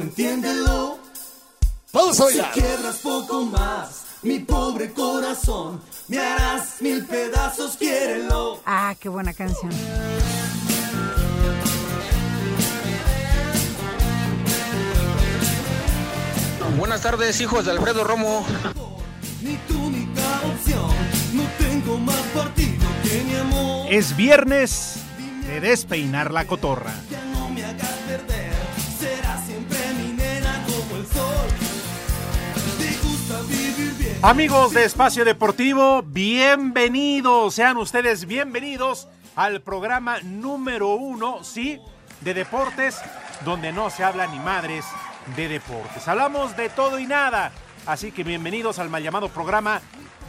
[0.00, 0.98] Justo, entiéndelo.
[1.92, 2.52] Vamos a Si bailar.
[2.52, 8.60] quiebras poco más, mi pobre corazón, me harás mil pedazos, quiérelo.
[8.64, 9.70] Ah, qué buena canción.
[16.78, 18.44] Buenas tardes, hijos de Alfredo Romo.
[19.42, 20.90] Ni tu única opción,
[21.34, 23.86] no tengo más partido que mi amor.
[23.92, 24.96] Es viernes
[25.46, 26.92] de despeinar la cotorra.
[27.10, 28.39] Ya no me hagas perder,
[34.22, 41.80] Amigos de Espacio Deportivo, bienvenidos, sean ustedes bienvenidos al programa número uno, sí,
[42.20, 43.00] de deportes,
[43.46, 44.84] donde no se habla ni madres
[45.36, 46.06] de deportes.
[46.06, 47.50] Hablamos de todo y nada,
[47.86, 49.80] así que bienvenidos al mal llamado programa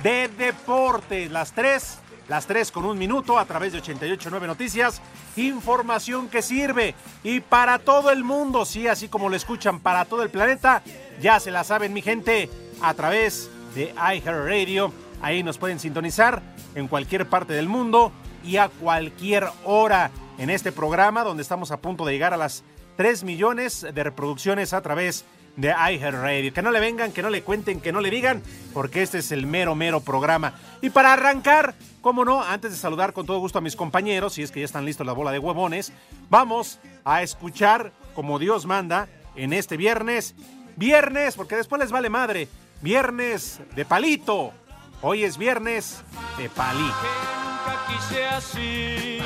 [0.01, 1.29] de deportes.
[1.29, 1.97] Las tres,
[2.29, 5.01] las tres con un minuto a través de 889 Noticias,
[5.35, 6.95] información que sirve
[7.25, 10.81] y para todo el mundo, sí, así como lo escuchan, para todo el planeta,
[11.19, 12.49] ya se la saben mi gente,
[12.81, 14.91] a través de iHeartRadio.
[15.21, 16.41] Ahí nos pueden sintonizar
[16.75, 18.11] en cualquier parte del mundo
[18.43, 22.63] y a cualquier hora en este programa donde estamos a punto de llegar a las
[22.97, 26.53] 3 millones de reproducciones a través de iHeartRadio.
[26.53, 28.41] Que no le vengan, que no le cuenten, que no le digan,
[28.73, 30.53] porque este es el mero, mero programa.
[30.81, 34.43] Y para arrancar, cómo no, antes de saludar con todo gusto a mis compañeros, si
[34.43, 35.91] es que ya están listos la bola de huevones,
[36.29, 40.35] vamos a escuchar como Dios manda en este viernes.
[40.75, 42.47] Viernes, porque después les vale madre.
[42.81, 44.53] Viernes de palito.
[45.01, 46.01] Hoy es viernes
[46.37, 46.93] de palito.
[46.93, 49.19] nunca quise así.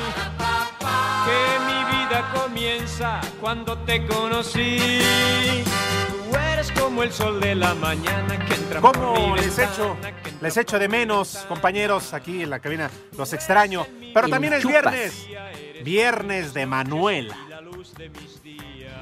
[1.24, 5.02] Que mi vida comienza cuando te conocí.
[6.30, 9.72] Tú eres como el sol de la mañana que entra por ¿Cómo mi les ventana,
[9.72, 9.96] echo?
[10.22, 12.90] que Les echo de menos, compañeros, aquí en la cabina.
[13.16, 13.86] Los extraño.
[14.12, 15.26] Pero también es viernes.
[15.82, 17.36] Viernes de Manuela.
[17.48, 18.92] la luz de mis días.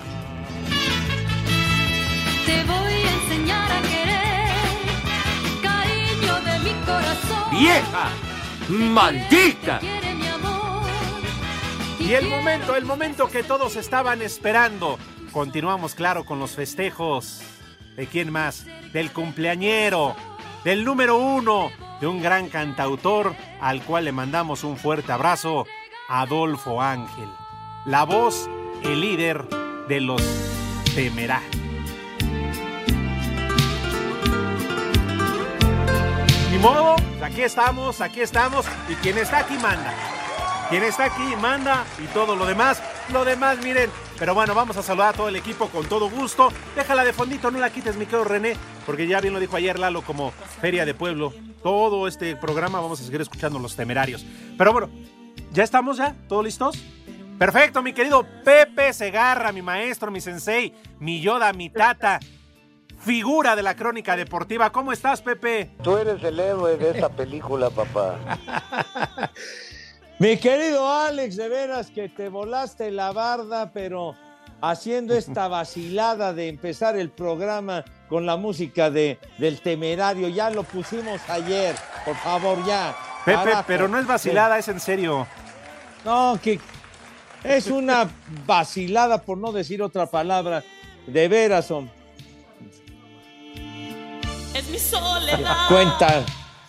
[2.46, 2.93] Te voy
[7.50, 8.08] ¡Vieja!
[8.68, 9.78] ¡Maldita!
[9.78, 10.82] Quiere mi amor.
[12.00, 14.98] Y el momento, el momento que todos estaban esperando.
[15.32, 17.42] Continuamos, claro, con los festejos.
[17.96, 18.66] ¿De quién más?
[18.92, 20.16] Del cumpleañero,
[20.64, 21.70] del número uno,
[22.00, 25.66] de un gran cantautor al cual le mandamos un fuerte abrazo,
[26.08, 27.28] Adolfo Ángel.
[27.86, 28.48] La voz,
[28.82, 29.48] el líder
[29.88, 30.22] de los
[30.94, 31.73] Temerarios.
[36.54, 38.64] Ni modo, pues aquí estamos, aquí estamos.
[38.88, 39.92] Y quien está aquí manda.
[40.70, 42.80] Quien está aquí manda y todo lo demás.
[43.12, 43.90] Lo demás, miren.
[44.20, 46.52] Pero bueno, vamos a saludar a todo el equipo con todo gusto.
[46.76, 48.56] Déjala de fondito, no la quites, mi querido René.
[48.86, 51.32] Porque ya bien lo dijo ayer Lalo como Feria de Pueblo.
[51.60, 54.24] Todo este programa vamos a seguir escuchando los temerarios.
[54.56, 54.90] Pero bueno,
[55.50, 56.14] ¿ya estamos ya?
[56.28, 56.78] ¿Todos listos?
[57.36, 62.20] Perfecto, mi querido Pepe Segarra, mi maestro, mi sensei, mi Yoda, mi tata,
[63.04, 64.70] figura de la crónica deportiva.
[64.70, 65.70] ¿Cómo estás, Pepe?
[65.82, 68.18] Tú eres el héroe de esta película, papá.
[70.18, 74.14] Mi querido Alex, de veras que te volaste la barda, pero
[74.60, 80.62] haciendo esta vacilada de empezar el programa con la música de, del temerario, ya lo
[80.62, 82.96] pusimos ayer, por favor, ya.
[83.24, 83.64] Pepe, Carajo.
[83.66, 85.26] pero no es vacilada, es en serio.
[86.04, 86.60] No, que
[87.42, 88.08] es una
[88.46, 90.62] vacilada, por no decir otra palabra,
[91.06, 91.90] de veras, son.
[94.54, 95.68] Es mi soledad.
[95.68, 96.24] Cuenta,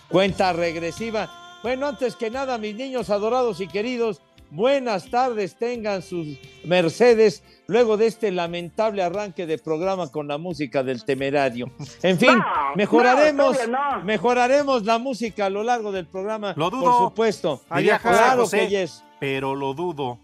[0.08, 1.30] cuenta regresiva.
[1.62, 4.20] Bueno, antes que nada, mis niños adorados y queridos,
[4.50, 6.26] buenas tardes, tengan sus
[6.64, 11.70] mercedes luego de este lamentable arranque de programa con la música del temerario.
[12.02, 12.38] En fin,
[12.76, 13.56] mejoraremos,
[14.04, 16.84] mejoraremos la música a lo largo del programa, Lo dudo.
[16.84, 17.62] por supuesto.
[17.74, 18.58] Diría José claro José.
[18.58, 19.02] que yes.
[19.18, 20.18] Pero lo dudo.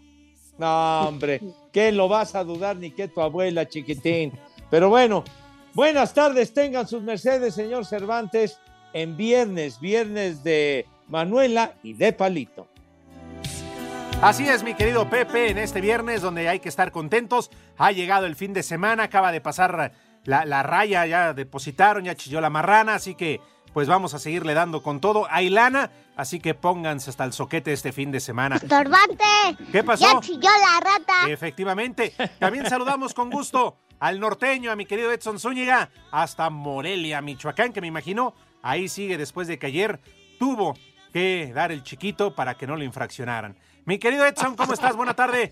[0.57, 4.31] No, hombre, que lo vas a dudar ni que tu abuela, chiquitín.
[4.69, 5.23] Pero bueno,
[5.73, 8.59] buenas tardes, tengan sus mercedes, señor Cervantes,
[8.93, 12.67] en viernes, viernes de Manuela y de Palito.
[14.21, 17.51] Así es, mi querido Pepe, en este viernes donde hay que estar contentos.
[17.77, 19.91] Ha llegado el fin de semana, acaba de pasar
[20.23, 23.41] la, la raya, ya depositaron, ya chilló la marrana, así que
[23.73, 25.27] pues vamos a seguirle dando con todo.
[25.29, 28.57] Hay lana, así que pónganse hasta el soquete este fin de semana.
[28.57, 29.25] ¡Estorbante!
[29.71, 30.05] ¿Qué pasó?
[30.05, 31.27] ¡Ya chilló la rata!
[31.27, 32.13] Efectivamente.
[32.39, 37.79] También saludamos con gusto al norteño, a mi querido Edson Zúñiga, hasta Morelia, Michoacán, que
[37.79, 39.97] me imagino ahí sigue después de que ayer
[40.37, 40.77] tuvo
[41.13, 43.55] que dar el chiquito para que no lo infraccionaran.
[43.85, 44.97] Mi querido Edson, ¿cómo estás?
[44.97, 45.51] Buena tarde.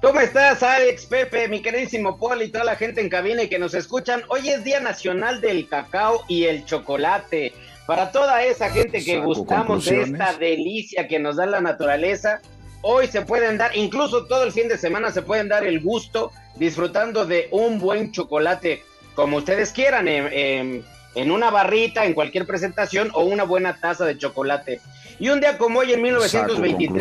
[0.00, 3.58] ¿Cómo estás, Alex, Pepe, mi queridísimo Paul y toda la gente en cabina y que
[3.58, 4.22] nos escuchan?
[4.28, 7.52] Hoy es Día Nacional del Cacao y el Chocolate.
[7.86, 12.40] Para toda esa gente que Saco gustamos de esta delicia que nos da la naturaleza,
[12.82, 16.30] hoy se pueden dar, incluso todo el fin de semana se pueden dar el gusto
[16.56, 18.82] disfrutando de un buen chocolate,
[19.14, 20.84] como ustedes quieran, en, en-
[21.14, 24.80] en una barrita, en cualquier presentación o una buena taza de chocolate.
[25.18, 26.30] Y un día como hoy, en 1923,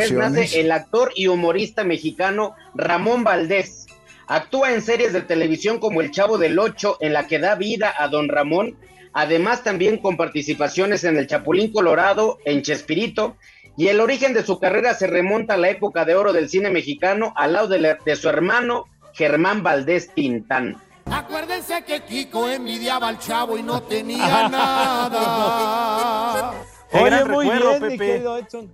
[0.09, 0.41] Saco conclusiones.
[0.49, 3.85] nace el actor y humorista mexicano Ramón Valdés.
[4.27, 7.93] Actúa en series de televisión como El Chavo del Ocho, en la que da vida
[7.97, 8.75] a Don Ramón,
[9.13, 13.37] además también con participaciones en El Chapulín Colorado, en Chespirito,
[13.77, 16.69] y el origen de su carrera se remonta a la época de oro del cine
[16.69, 20.77] mexicano, al lado de, la- de su hermano Germán Valdés Tintán.
[21.11, 26.53] Acuérdense que Kiko envidiaba al chavo y no tenía nada.
[26.91, 28.11] Qué Oye, gran muy recuerdo, bien, mi Pepe.
[28.13, 28.71] querido Edson.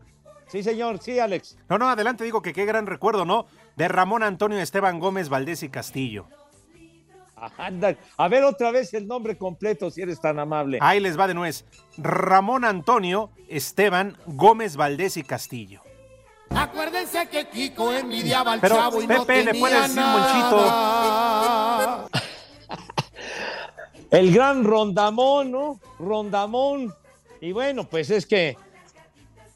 [0.48, 1.58] Sí, señor, sí, Alex.
[1.70, 3.46] No, no, adelante digo que qué gran recuerdo, ¿no?
[3.76, 6.26] De Ramón Antonio Esteban Gómez Valdés y Castillo.
[7.58, 10.80] Anda, a ver otra vez el nombre completo, si eres tan amable.
[10.82, 11.66] Ahí les va de nuez.
[11.98, 15.82] Ramón Antonio Esteban Gómez Valdés y Castillo.
[16.50, 22.08] Acuérdense que Kiko envidiaba al Pero, chavo y no Pepe, ¿le tenía puedes decir nada.
[24.10, 25.80] El gran Rondamón, ¿no?
[26.00, 26.94] Rondamón.
[27.42, 28.56] Y bueno, pues es que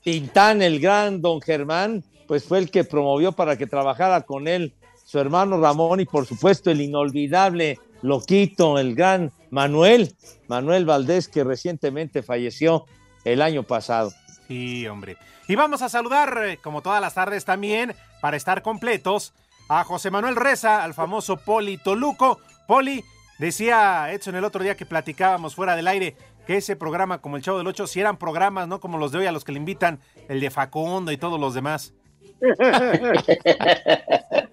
[0.04, 4.76] Tintán, el gran don Germán, pues fue el que promovió para que trabajara con él
[5.12, 10.16] su hermano Ramón y por supuesto el inolvidable loquito, el gran Manuel,
[10.48, 12.86] Manuel Valdés, que recientemente falleció
[13.26, 14.14] el año pasado.
[14.48, 15.18] Sí, hombre.
[15.50, 19.34] Y vamos a saludar, eh, como todas las tardes también, para estar completos,
[19.68, 22.40] a José Manuel Reza, al famoso Poli Toluco.
[22.66, 23.04] Poli,
[23.38, 26.16] decía Edson el otro día que platicábamos fuera del aire,
[26.48, 28.80] que ese programa como el Chavo del Ocho, si eran programas, ¿no?
[28.80, 30.00] Como los de hoy a los que le invitan,
[30.30, 31.94] el de Facundo y todos los demás.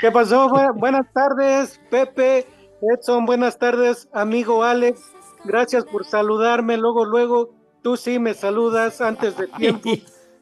[0.00, 0.48] ¿Qué pasó?
[0.48, 2.46] Bu- buenas tardes, Pepe,
[2.82, 5.00] Edson, buenas tardes, amigo Alex.
[5.44, 6.76] Gracias por saludarme.
[6.76, 7.50] Luego, luego,
[7.82, 9.90] tú sí me saludas antes de tiempo.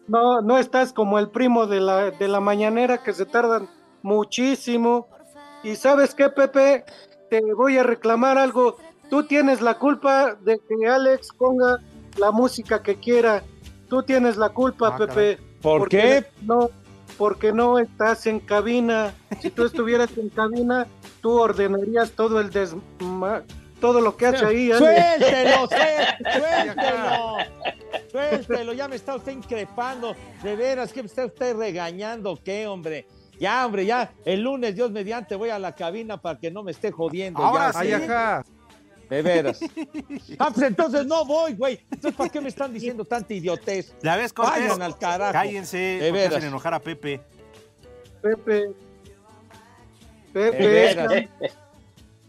[0.08, 3.69] No, no estás como el primo de la, de la mañanera que se tardan
[4.02, 5.08] muchísimo.
[5.62, 6.84] Y sabes qué, Pepe,
[7.30, 8.76] te voy a reclamar algo.
[9.10, 11.78] Tú tienes la culpa de que Alex ponga
[12.19, 13.42] la música que quiera.
[13.88, 15.38] Tú tienes la culpa, Ah, Pepe.
[15.62, 16.25] ¿Por qué?
[16.42, 16.70] No,
[17.19, 19.12] porque no estás en cabina.
[19.43, 20.87] Si tú estuvieras en cabina,
[21.20, 23.43] tú ordenarías todo el desma
[23.81, 24.73] todo lo que hace ahí.
[24.73, 24.79] Alex.
[24.79, 27.37] Suéltelo, sué- suéltelo,
[28.11, 33.06] suéltelo, ya me está usted increpando, de veras, que me está usted regañando, ¿qué, hombre?
[33.38, 36.73] Ya, hombre, ya, el lunes, Dios mediante, voy a la cabina para que no me
[36.73, 37.41] esté jodiendo.
[37.41, 38.50] Ahora ya, sí.
[39.08, 39.60] De veras.
[40.38, 41.81] Ah, pues entonces no voy, güey.
[41.90, 43.94] Entonces, ¿para qué me están diciendo tanta idiotez?
[44.02, 45.32] Ya ves, Cortés, Vayan al carajo.
[45.32, 46.37] cállense, De veras.
[46.37, 47.20] hacen enojar a Pepe.
[48.22, 48.69] Pepe.
[50.34, 51.08] De Pepe, es veras.
[51.12, 51.28] que,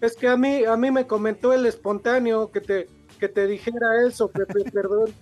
[0.02, 2.88] es que a mí a mí me comentó el espontáneo que te
[3.20, 5.14] que te dijera eso, Pepe, perdón.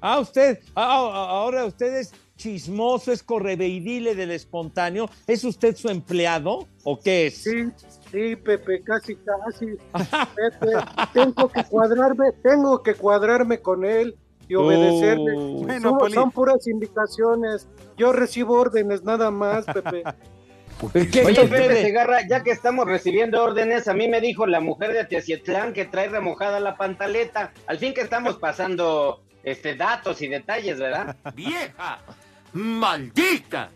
[0.00, 5.08] Ah, usted, ah, ah, ahora usted es chismoso, es correveidile del espontáneo.
[5.26, 7.42] ¿Es usted su empleado o qué es?
[7.42, 7.68] Sí,
[8.10, 9.76] sí, Pepe, casi casi.
[10.34, 10.72] Pepe,
[11.12, 14.16] tengo que cuadrarme, tengo que cuadrarme con él
[14.48, 15.32] y obedecerle.
[15.36, 15.64] Oh.
[15.64, 17.68] Bueno, son, puras indicaciones.
[17.96, 20.02] Yo recibo órdenes nada más, Pepe.
[21.12, 21.82] ¿Qué Oye, Pepe?
[21.82, 25.84] Segarra, ya que estamos recibiendo órdenes, a mí me dijo la mujer de Teocietlán que
[25.84, 27.52] trae remojada la pantaleta.
[27.66, 31.16] Al fin que estamos pasando este datos y detalles, ¿verdad?
[31.34, 31.98] ¡Vieja!
[32.52, 33.70] ¡Maldita!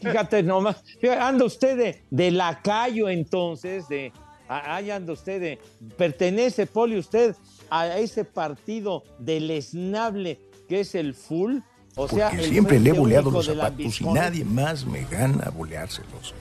[0.00, 4.12] Fíjate nomás, fíjate, anda usted de, de lacayo entonces, de,
[4.48, 5.58] ahí anda usted de,
[5.96, 7.34] pertenece, Poli, usted
[7.70, 11.58] a ese partido deleznable que es el full,
[11.96, 15.44] o sea, Porque el siempre le he boleado los zapatos y nadie más me gana
[15.44, 16.34] a boleárselos.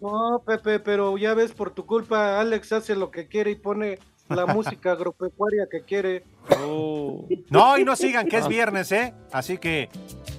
[0.00, 3.98] No, Pepe, pero ya ves, por tu culpa, Alex hace lo que quiere y pone
[4.28, 6.24] la música agropecuaria que quiere.
[6.64, 7.26] Oh.
[7.50, 9.14] No, y no sigan que es viernes, ¿eh?
[9.32, 9.88] Así que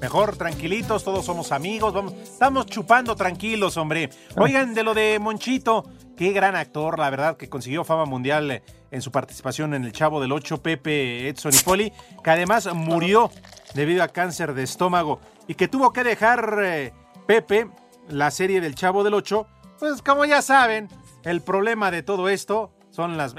[0.02, 4.10] mejor tranquilitos, todos somos amigos, vamos, estamos chupando tranquilos, hombre.
[4.38, 9.02] Oigan, de lo de Monchito, qué gran actor, la verdad, que consiguió fama mundial en
[9.02, 11.94] su participación en El Chavo del Ocho, Pepe, Edson y Poli,
[12.24, 13.32] que además murió
[13.74, 16.94] debido a cáncer de estómago y que tuvo que dejar eh,
[17.28, 17.70] Pepe
[18.10, 19.48] la serie del Chavo del Ocho,
[19.80, 20.90] pues como ya saben,
[21.24, 23.34] el problema de todo esto son las...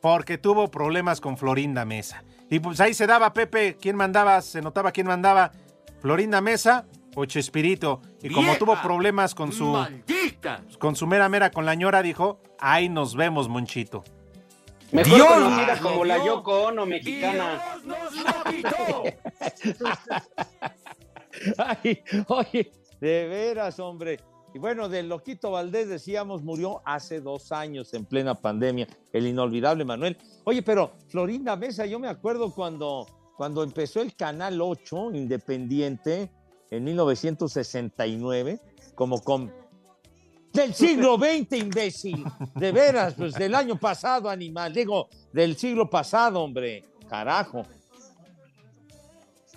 [0.00, 2.24] porque tuvo problemas con Florinda Mesa.
[2.48, 5.52] Y pues ahí se daba Pepe, quién mandaba, se notaba quién mandaba,
[6.00, 8.00] Florinda Mesa o Chespirito.
[8.22, 10.62] Y como tuvo problemas con su, ¡Maldita!
[10.78, 14.02] con su mera mera con la ñora, dijo, ahí nos vemos, Monchito.
[14.92, 16.24] Mejor Dios conocida como la.
[16.24, 17.62] Yoko Ono mexicana.
[17.84, 19.04] ¡Dios nos lo quitó!
[21.84, 24.18] Ay, oye, de veras, hombre.
[24.52, 29.84] Y bueno, del Loquito Valdés decíamos, murió hace dos años en plena pandemia, el inolvidable
[29.84, 30.16] Manuel.
[30.44, 36.30] Oye, pero Florinda Mesa, yo me acuerdo cuando, cuando empezó el Canal 8 Independiente
[36.70, 38.60] en 1969,
[38.94, 39.52] como con...
[40.52, 42.24] Del siglo XX, imbécil.
[42.56, 44.72] De veras, pues del año pasado, animal.
[44.72, 46.84] Digo, del siglo pasado, hombre.
[47.08, 47.62] Carajo.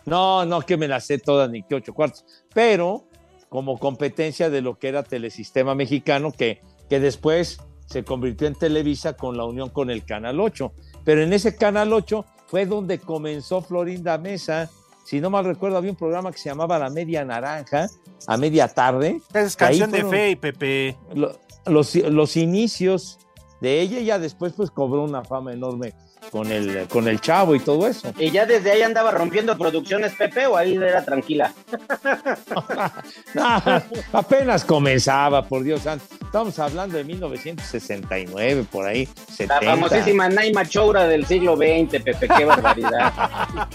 [0.05, 2.23] No, no que me la sé todas ni que ocho cuartos,
[2.53, 3.07] pero
[3.53, 9.13] como competencia de lo que era Telesistema Mexicano, que, que después se convirtió en Televisa
[9.13, 10.73] con la unión con el Canal 8.
[11.03, 14.71] Pero en ese Canal 8 fue donde comenzó Florinda Mesa.
[15.05, 17.89] Si no mal recuerdo, había un programa que se llamaba La Media Naranja,
[18.25, 19.21] a media tarde.
[19.35, 20.97] Es canción de fe, Pepe.
[21.13, 23.19] lo- los, los inicios
[23.61, 25.93] de ella y ya después pues cobró una fama enorme
[26.31, 28.13] con el, con el chavo y todo eso.
[28.17, 31.53] ¿Y ya desde ahí andaba rompiendo producciones Pepe o ahí era tranquila?
[33.33, 33.61] No,
[34.13, 36.05] apenas comenzaba, por Dios santo.
[36.21, 39.61] Estamos hablando de 1969, por ahí, La 70.
[39.61, 43.13] famosísima Naima Choura del siglo XX, Pepe, qué barbaridad.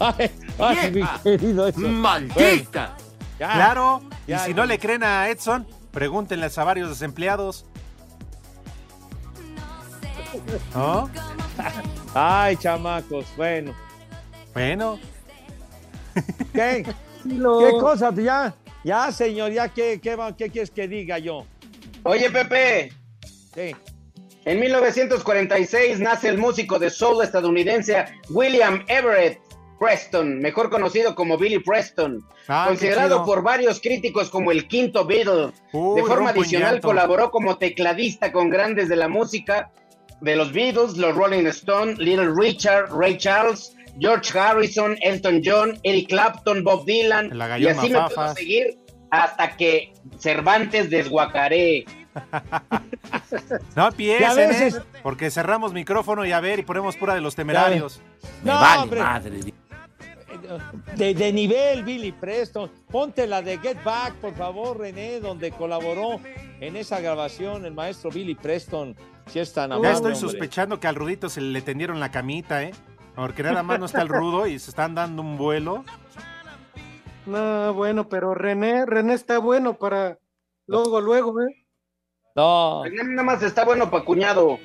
[0.00, 1.80] Ay, ay, mi querido eso.
[1.80, 2.96] ¡Maldita!
[3.38, 4.56] Ya, Claro, ya, y si ya.
[4.56, 7.64] no le creen a Edson, pregúntenles a varios desempleados.
[10.74, 11.10] ¿No?
[12.14, 13.74] Ay, chamacos, bueno.
[14.52, 14.98] Bueno,
[16.52, 16.84] ¿Qué?
[17.24, 18.12] ¿Qué cosa?
[18.14, 21.44] Ya, ya, señor, ya, ¿qué, qué, qué quieres que diga yo?
[22.04, 22.92] Oye, Pepe,
[23.54, 23.74] Sí.
[24.44, 29.40] en 1946 nace el músico de soul estadounidense William Everett
[29.80, 35.50] Preston, mejor conocido como Billy Preston, Ah, considerado por varios críticos como el quinto Beatle.
[35.72, 39.72] Uy, de forma adicional colaboró como tecladista con grandes de la música
[40.20, 46.08] de los Beatles, los Rolling Stones, Little Richard, Ray Charles, George Harrison, Elton John, Eric
[46.08, 48.78] Clapton, Bob Dylan, La y así me puedo seguir
[49.10, 51.84] hasta que Cervantes desguacaré.
[53.76, 54.80] no veces- ¿eh?
[55.02, 58.00] Porque cerramos micrófono y a ver, y ponemos pura de los temerarios.
[58.42, 59.00] Me No, vale hombre.
[59.00, 59.40] madre.
[60.96, 62.70] De, de nivel, Billy Preston.
[62.90, 66.20] Ponte la de Get Back, por favor, René, donde colaboró
[66.60, 68.96] en esa grabación el maestro Billy Preston.
[69.26, 69.88] Si es tan amable.
[69.88, 70.20] Ya estoy hombre.
[70.20, 72.72] sospechando que al Rudito se le tendieron la camita, ¿eh?
[73.14, 75.84] Porque nada más no está el Rudo y se están dando un vuelo.
[77.26, 80.18] No, bueno, pero René, René está bueno para
[80.66, 81.64] luego, luego, ¿eh?
[82.36, 84.58] No, Nada más está bueno para cuñado.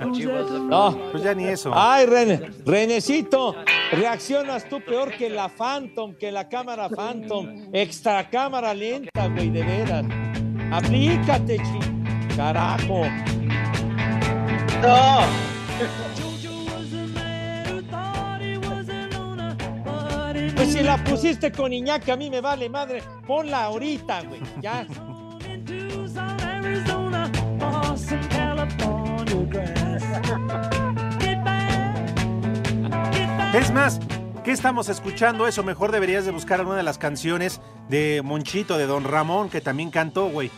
[0.00, 0.98] no.
[1.12, 1.70] Pues ya ni eso.
[1.74, 3.54] Ay, René, Renecito,
[3.92, 7.68] reaccionas tú peor que la Phantom, que la cámara Phantom.
[7.72, 10.04] Extra cámara lenta, güey, de veras.
[10.72, 12.36] Aplícate, chi.
[12.36, 13.02] Carajo.
[14.82, 15.20] No,
[20.54, 23.02] Pues si la pusiste con Iñaki, a mí me vale madre.
[23.26, 24.40] Ponla ahorita, güey.
[24.60, 24.86] Ya.
[33.54, 34.00] Es más,
[34.44, 35.46] ¿qué estamos escuchando?
[35.46, 39.60] Eso mejor deberías de buscar alguna de las canciones de Monchito, de Don Ramón, que
[39.60, 40.50] también cantó, güey.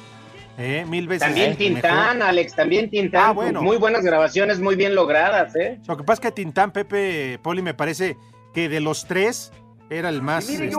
[0.62, 1.26] Eh, mil veces.
[1.26, 2.28] también eh, Tintán, mejor.
[2.28, 3.22] Alex, también Tintán.
[3.24, 3.62] Ah, bueno.
[3.62, 5.80] Muy buenas grabaciones, muy bien logradas, ¿eh?
[5.88, 8.18] Lo que pasa es que Tintán, Pepe, Poli, me parece
[8.52, 9.52] que de los tres
[9.88, 10.70] era el más, este,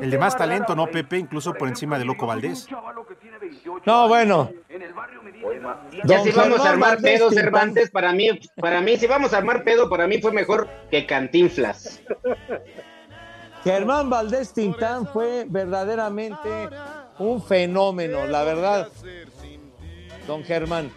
[0.00, 1.18] el de más talento, ¿no, Pepe?
[1.18, 2.66] Incluso por encima de Loco Valdés.
[3.84, 4.50] No, bueno.
[6.04, 7.30] Ya Don si vamos a armar Valdés pedo.
[7.30, 11.04] Cervantes, para mí, para mí, si vamos a armar pedo, para mí fue mejor que
[11.04, 12.00] Cantinflas.
[13.64, 16.48] Germán Valdés Tintán fue verdaderamente
[17.18, 18.88] un fenómeno, la verdad.
[20.26, 20.90] Don Germán,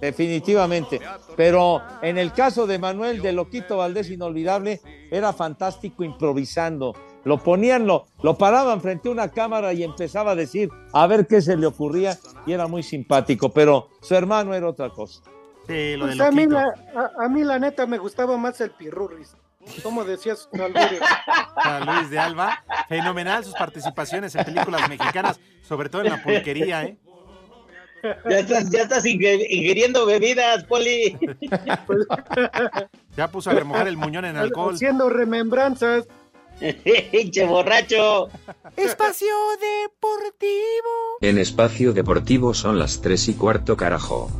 [0.00, 1.00] definitivamente.
[1.36, 4.80] Pero en el caso de Manuel de Loquito Valdés Inolvidable,
[5.10, 6.94] era fantástico improvisando.
[7.24, 11.26] Lo ponían, lo, lo paraban frente a una cámara y empezaba a decir a ver
[11.26, 15.22] qué se le ocurría y era muy simpático, pero su hermano era otra cosa.
[15.66, 18.60] Sí, lo de Pues a, mí la, a, a mí la neta me gustaba más
[18.62, 19.36] el Pirurris.
[19.82, 22.62] Como decías, Luis de Alba.
[22.88, 26.96] Fenomenal sus participaciones en películas mexicanas, sobre todo en la pulquería, ¿eh?
[28.02, 31.18] Ya estás, ya estás ingiriendo bebidas, Poli.
[33.16, 34.74] Ya puso a remojar el muñón en alcohol.
[34.74, 36.06] Haciendo remembranzas.
[37.12, 38.28] Hinche borracho.
[38.76, 41.18] Espacio Deportivo.
[41.20, 44.30] En espacio deportivo son las 3 y cuarto carajo.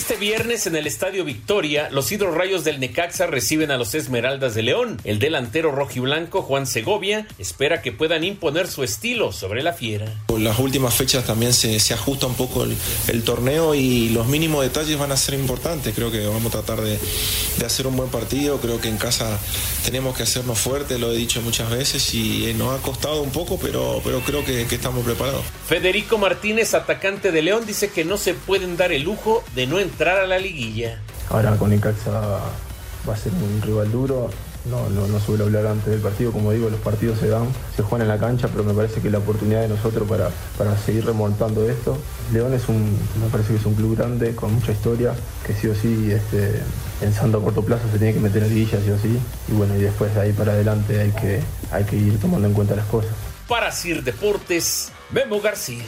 [0.00, 4.62] Este viernes en el Estadio Victoria, los hidrorrayos del Necaxa reciben a los Esmeraldas de
[4.62, 4.98] León.
[5.04, 10.10] El delantero rojiblanco Juan Segovia espera que puedan imponer su estilo sobre la fiera.
[10.38, 12.74] Las últimas fechas también se, se ajusta un poco el,
[13.08, 15.94] el torneo y los mínimos detalles van a ser importantes.
[15.94, 16.98] Creo que vamos a tratar de,
[17.58, 18.58] de hacer un buen partido.
[18.58, 19.38] Creo que en casa
[19.84, 23.32] tenemos que hacernos fuertes, lo he dicho muchas veces y eh, nos ha costado un
[23.32, 25.44] poco, pero, pero creo que, que estamos preparados.
[25.68, 29.78] Federico Martínez, atacante de León, dice que no se pueden dar el lujo de no
[29.78, 30.98] entrar a la liguilla.
[31.28, 32.10] Ahora con Necaxa
[33.08, 34.30] va a ser un rival duro.
[34.66, 37.82] No, no, no suelo hablar antes del partido, como digo, los partidos se dan, se
[37.82, 40.28] juegan en la cancha, pero me parece que la oportunidad de nosotros para,
[40.58, 41.96] para seguir remontando esto.
[42.30, 45.14] León es un, me parece que es un club grande, con mucha historia,
[45.46, 46.60] que sí o sí, este,
[47.00, 49.18] pensando a corto plazo se tiene que meter en liguilla, sí o sí.
[49.48, 52.52] Y bueno, y después de ahí para adelante hay que, hay que ir tomando en
[52.52, 53.12] cuenta las cosas.
[53.48, 55.84] Para Sir Deportes, Memo García.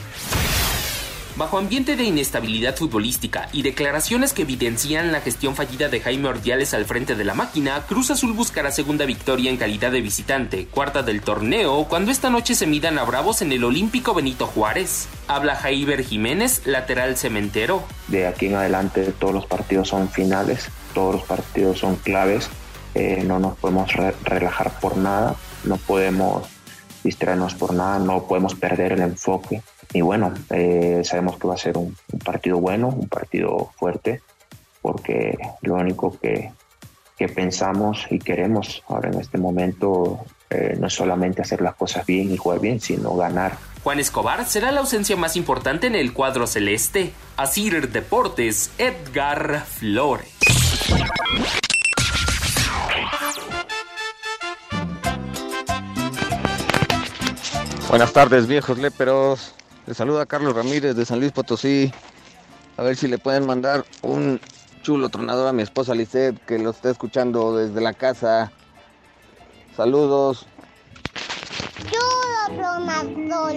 [1.35, 6.75] Bajo ambiente de inestabilidad futbolística y declaraciones que evidencian la gestión fallida de Jaime Ordiales
[6.75, 11.03] al frente de la máquina, Cruz Azul buscará segunda victoria en calidad de visitante, cuarta
[11.03, 15.09] del torneo, cuando esta noche se midan a Bravos en el Olímpico Benito Juárez.
[15.27, 17.83] Habla Jaiber Jiménez, lateral cementero.
[18.09, 22.51] De aquí en adelante todos los partidos son finales, todos los partidos son claves,
[22.95, 25.35] eh, no nos podemos re relajar por nada,
[25.65, 26.47] no podemos
[27.03, 29.63] distraernos por nada, no podemos perder el enfoque.
[29.93, 34.23] Y bueno, eh, sabemos que va a ser un, un, partido bueno, un partido fuerte,
[34.81, 36.51] porque lo único que,
[37.17, 42.05] que pensamos y queremos ahora en este momento eh, no es solamente hacer las cosas
[42.05, 43.57] bien y jugar bien, sino ganar.
[43.83, 47.13] Juan Escobar será la ausencia más importante en el cuadro celeste.
[47.37, 50.29] Asir Deportes, Edgar Flores.
[57.89, 59.55] Buenas tardes, viejos léperos.
[59.87, 61.91] Les saluda Carlos Ramírez de San Luis Potosí.
[62.77, 64.41] A ver si le pueden mandar un
[64.83, 68.53] chulo tronador a mi esposa Lisette, que lo está escuchando desde la casa.
[69.77, 70.47] Saludos.
[71.91, 73.55] Chulo tronador.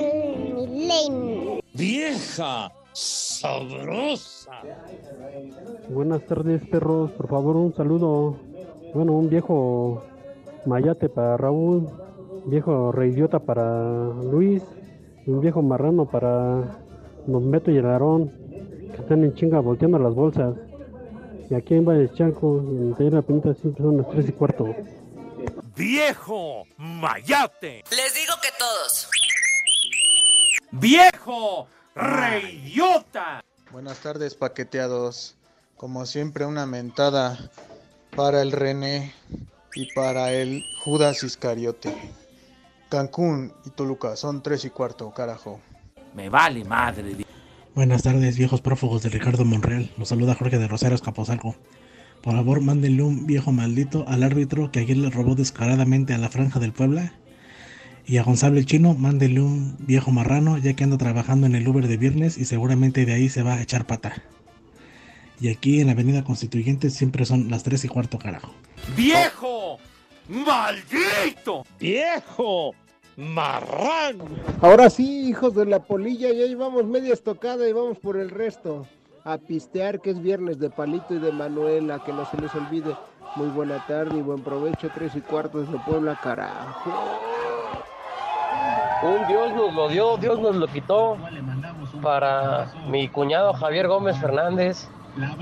[1.74, 2.72] ¡Vieja!
[2.94, 4.62] ¡Sabrosa!
[5.90, 7.12] Buenas tardes, perros.
[7.12, 8.40] Por favor, un saludo.
[8.96, 10.04] Bueno, un viejo
[10.66, 11.88] mayate para Raúl.
[12.46, 14.64] Viejo reidiota para Luis
[15.32, 16.80] un viejo marrano para
[17.26, 18.32] Don Beto y el Aarón,
[18.94, 20.56] que están en chinga volteando las bolsas.
[21.50, 24.30] Y aquí en Valle Chanco, en el taller de la pinita, siempre son las 3
[24.30, 24.76] y cuarto.
[25.76, 26.64] ¡Viejo!
[26.78, 27.84] ¡Mayate!
[27.92, 29.10] Les digo que todos.
[30.72, 31.68] ¡Viejo!
[31.96, 33.44] ¡Reyota!
[33.72, 35.36] Buenas tardes, paqueteados.
[35.78, 37.38] Como siempre, una mentada
[38.16, 39.14] para el René
[39.76, 41.94] y para el Judas Iscariote.
[42.90, 45.60] Cancún y Toluca son tres y cuarto, carajo.
[46.14, 47.26] Me vale madre.
[47.74, 49.92] Buenas tardes, viejos prófugos de Ricardo Monreal.
[49.98, 51.56] Los saluda Jorge de Rosario Escaposalco.
[52.22, 56.30] Por favor, mándenle un viejo maldito al árbitro que ayer le robó descaradamente a la
[56.30, 57.14] franja del Puebla.
[58.06, 61.68] Y a Gonzalo el Chino, mándenle un viejo marrano, ya que anda trabajando en el
[61.68, 64.24] Uber de viernes y seguramente de ahí se va a echar pata.
[65.42, 68.54] Y aquí en la Avenida Constituyente siempre son las tres y cuarto, carajo.
[68.96, 69.80] ¡Viejo!
[70.28, 71.64] ¡Maldito!
[71.80, 72.74] ¡Viejo!
[73.16, 74.26] ¡Marrano!
[74.62, 78.88] Ahora sí, hijos de la polilla, ya llevamos media estocada y vamos por el resto.
[79.24, 82.96] A pistear que es viernes de Palito y de Manuela, que no se les olvide.
[83.36, 86.92] Muy buena tarde y buen provecho, tres y cuarto desde Puebla, carajo.
[89.04, 91.18] Un Dios nos lo dio, Dios nos lo quitó.
[92.02, 94.88] Para mi cuñado Javier Gómez Fernández,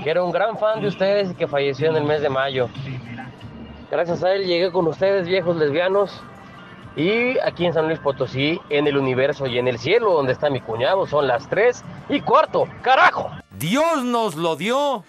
[0.02, 2.68] que era un gran fan de ustedes y que falleció en el mes de mayo.
[3.94, 6.20] Gracias a él llegué con ustedes, viejos lesbianos.
[6.96, 10.50] Y aquí en San Luis Potosí, en el universo y en el cielo, donde está
[10.50, 12.66] mi cuñado, son las 3 y cuarto.
[12.82, 13.30] ¡Carajo!
[13.56, 15.04] Dios nos lo dio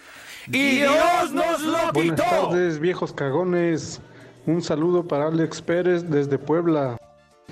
[0.45, 1.93] y Dios nos lo quitó.
[1.93, 4.02] Buenas tardes, viejos cagones.
[4.45, 6.95] Un saludo para Alex Pérez desde Puebla.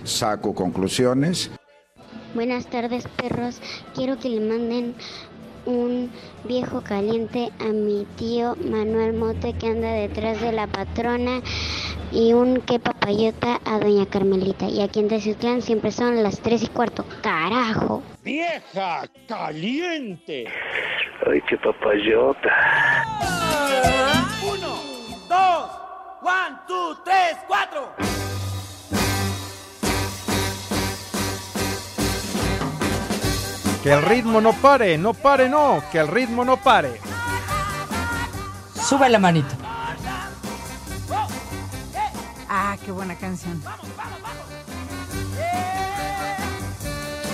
[0.03, 1.49] Saco conclusiones.
[2.35, 3.59] Buenas tardes, perros.
[3.95, 4.93] Quiero que le manden
[5.65, 6.11] un
[6.43, 11.41] viejo caliente a mi tío Manuel Mote que anda detrás de la patrona
[12.11, 14.67] y un que papayota a doña Carmelita.
[14.67, 17.05] Y aquí en Teciutlán siempre son las 3 y cuarto.
[17.21, 18.03] ¡Carajo!
[18.23, 20.45] ¡Vieja caliente!
[21.25, 22.49] ¡Ay, qué papayota!
[24.43, 24.75] Uno,
[25.27, 25.71] dos,
[26.21, 27.93] one, two, tres, cuatro.
[33.83, 37.01] Que el ritmo no pare, no pare, no, que el ritmo no pare.
[38.81, 39.53] Sube la manito.
[42.47, 43.61] Ah, qué buena canción.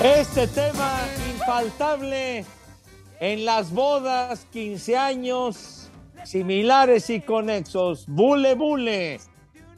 [0.04, 0.92] Este tema
[1.36, 2.44] infaltable
[3.20, 5.92] en las bodas, 15 años,
[6.24, 8.06] similares y conexos.
[8.08, 9.20] Bule Bule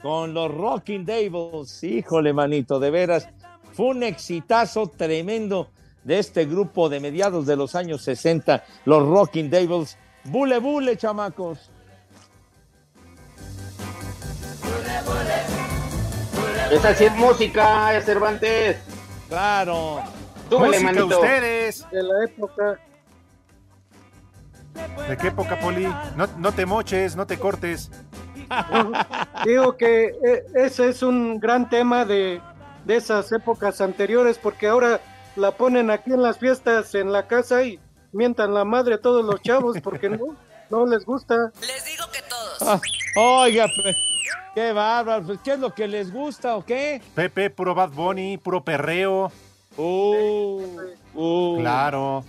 [0.00, 1.84] con los Rocking Devils.
[1.84, 3.28] Híjole, manito, de veras.
[3.74, 5.68] Fue un exitazo tremendo
[6.04, 9.96] de este grupo de mediados de los años 60, los Rocking Devils.
[10.24, 11.70] Bule Bule, chamacos.
[16.70, 18.78] Esa sí es música, es Cervantes.
[19.28, 20.00] Claro.
[20.50, 21.06] Música manito.
[21.06, 21.86] ustedes.
[21.90, 22.78] De la época.
[25.08, 25.86] ¿De qué época, Poli?
[26.16, 27.90] No, no te moches, no te cortes.
[29.44, 32.40] Digo que eh, ese es un gran tema de,
[32.84, 35.00] de esas épocas anteriores, porque ahora
[35.36, 37.78] la ponen aquí en las fiestas en la casa y
[38.12, 40.36] mientan la madre a todos los chavos porque no,
[40.70, 41.52] no les gusta.
[42.60, 42.80] Ah,
[43.16, 43.66] oiga,
[44.54, 45.24] qué bárbaro.
[45.26, 47.00] Pues, ¿Qué es lo que les gusta o qué?
[47.14, 49.32] Pepe, puro Bad Bunny, puro perreo.
[49.76, 50.62] Uh,
[51.14, 51.56] uh.
[51.60, 52.24] Claro.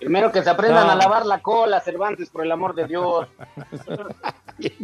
[0.00, 0.92] Primero que se aprendan No.
[0.92, 3.28] a lavar la cola, Cervantes, por el amor de Dios.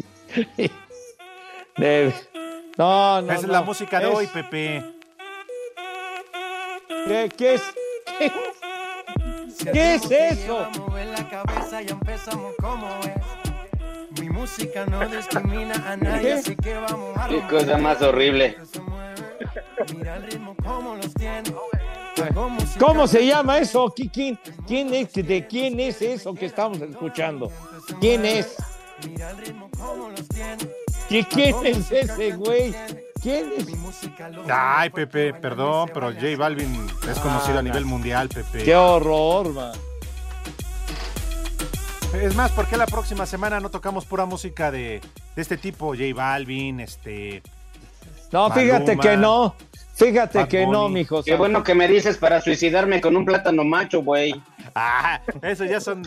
[1.76, 2.12] De-
[2.78, 3.32] No, no.
[3.32, 3.52] Esa es no.
[3.52, 4.84] la música de Es- hoy, Pepe.
[7.06, 7.62] ¿Qué, qué es?
[8.18, 8.32] ¿Qué,
[9.72, 10.68] qué es eso?
[14.20, 16.32] Mi música no discrimina a nadie, ¿Qué?
[16.32, 18.56] así que vamos a Qué cosa más horrible.
[19.94, 21.42] Mira el ritmo como los tiene.
[22.78, 23.86] ¿Cómo se llama eso?
[23.94, 27.52] ¿Qui- ¿Quién, quién es, ¿De quién es eso que estamos escuchando?
[28.00, 28.56] ¿Quién es?
[31.10, 32.74] ¿Qui- ¿Quién es ese güey?
[33.26, 33.66] ¿Quién es?
[34.48, 38.62] Ay, Pepe, perdón, pero J Balvin es conocido a nivel mundial, Pepe.
[38.62, 39.72] ¡Qué horror, man!
[42.22, 45.00] Es más, ¿por qué la próxima semana no tocamos pura música de,
[45.34, 45.88] de este tipo?
[45.88, 47.42] J Balvin, este...
[48.30, 49.56] No, fíjate que no.
[49.96, 51.24] Fíjate Bad que no, mijo.
[51.24, 54.40] Qué bueno que me dices para suicidarme con un plátano macho, güey.
[54.78, 56.02] Ah, esos ya son...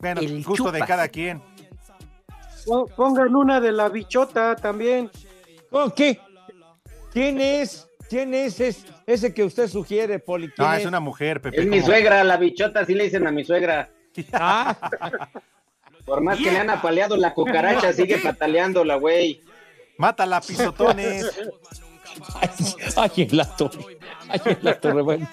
[0.00, 1.40] Bueno, El gusto de cada quien.
[2.66, 5.08] Po- Pongan una de la bichota también.
[5.70, 6.20] Oh, ¿Qué?
[7.12, 7.88] ¿Quién es?
[8.08, 10.48] ¿Quién es, es ese que usted sugiere, Poli?
[10.50, 11.60] ¿Quién No, es una mujer, Pepe.
[11.60, 11.92] Es mi ¿cómo?
[11.92, 13.88] suegra, la bichota, así le dicen a mi suegra.
[14.32, 14.76] Ah.
[16.04, 19.40] Por más que le han apaleado la cucaracha, sigue pataleándola, güey.
[19.96, 21.30] Mátala, pisotones.
[22.34, 22.48] Ay,
[22.96, 23.98] ay, en la torre.
[24.28, 25.28] Ay, en la torre, bueno.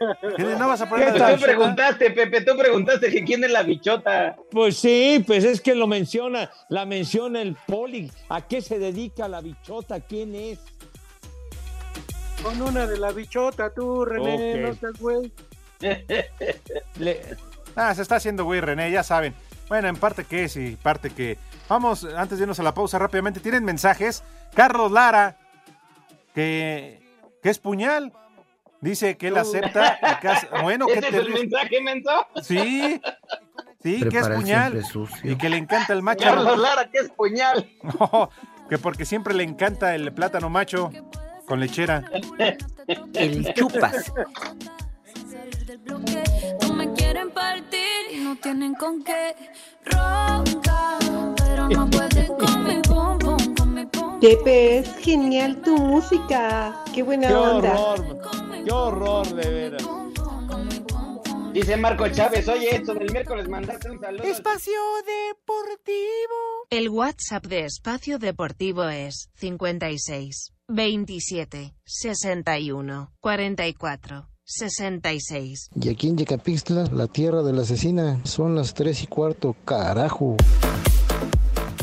[0.00, 4.34] No vas a Tú poner la preguntaste, Pepe, tú preguntaste que quién es la bichota.
[4.50, 8.10] Pues sí, pues es que lo menciona, la menciona el Poli.
[8.30, 10.00] ¿A qué se dedica la bichota?
[10.00, 10.58] ¿Quién es?
[12.42, 15.32] Con una de la bichota, tú, René, no seas güey.
[17.76, 19.34] Ah, se está haciendo güey, René, ya saben.
[19.68, 21.36] Bueno, en parte que es y parte que.
[21.68, 24.24] Vamos, antes de irnos a la pausa rápidamente, tienen mensajes.
[24.54, 25.36] Carlos Lara,
[26.34, 27.00] que,
[27.42, 28.12] que es puñal.
[28.80, 29.98] Dice que él acepta.
[30.02, 32.26] y que bueno, ¿qué ¿Ese es te el mensaje, menso?
[32.42, 33.00] Sí,
[33.82, 34.82] sí, que es puñal.
[35.22, 36.24] Y que le encanta el macho.
[36.24, 37.68] Carlos Lara, que es puñal.
[37.82, 38.30] No,
[38.68, 40.90] que porque siempre le encanta el plátano macho
[41.46, 42.04] con lechera.
[43.14, 44.12] El chupas.
[46.62, 47.80] No me quieren partir
[48.12, 49.34] y no tienen con qué
[49.84, 50.98] roncar,
[51.36, 54.20] pero no pueden con mi pum pum, con mi pum.
[54.20, 56.74] Pepe, es genial tu música.
[56.94, 57.78] Qué buena Qué onda.
[57.78, 58.18] horror,
[58.70, 59.82] qué horror, de veras.
[61.52, 64.22] Dice Marco Chávez, oye, Edson, el miércoles mandaste un saludo.
[64.22, 64.72] Espacio
[65.04, 66.66] Deportivo.
[66.70, 75.70] El WhatsApp de Espacio Deportivo es 56 27 61 44 66.
[75.74, 80.36] Y aquí en Yecapixtla, la tierra de la asesina, son las tres y cuarto, carajo.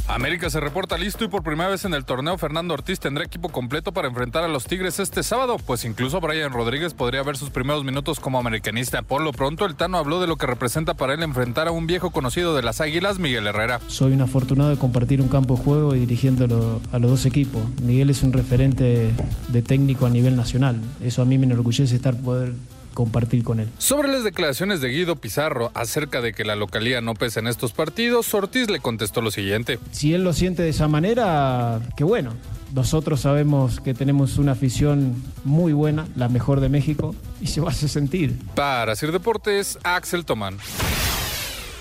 [0.07, 3.49] América se reporta listo y por primera vez en el torneo Fernando Ortiz tendrá equipo
[3.49, 7.49] completo para enfrentar a los Tigres este sábado, pues incluso Brian Rodríguez podría ver sus
[7.49, 9.01] primeros minutos como americanista.
[9.01, 11.87] Por lo pronto, el Tano habló de lo que representa para él enfrentar a un
[11.87, 13.81] viejo conocido de las Águilas, Miguel Herrera.
[13.87, 17.61] Soy un afortunado de compartir un campo de juego y dirigiéndolo a los dos equipos.
[17.81, 19.11] Miguel es un referente
[19.49, 20.79] de técnico a nivel nacional.
[21.03, 22.53] Eso a mí me enorgullece estar poder
[22.97, 23.69] compartir con él.
[23.77, 27.71] Sobre las declaraciones de Guido Pizarro acerca de que la localía no pesa en estos
[27.71, 29.77] partidos, Ortiz le contestó lo siguiente.
[29.91, 32.33] Si él lo siente de esa manera, qué bueno.
[32.73, 37.67] Nosotros sabemos que tenemos una afición muy buena, la mejor de México, y se va
[37.67, 38.35] a hacer sentir.
[38.55, 40.57] Para Sir Deportes, Axel Tomán.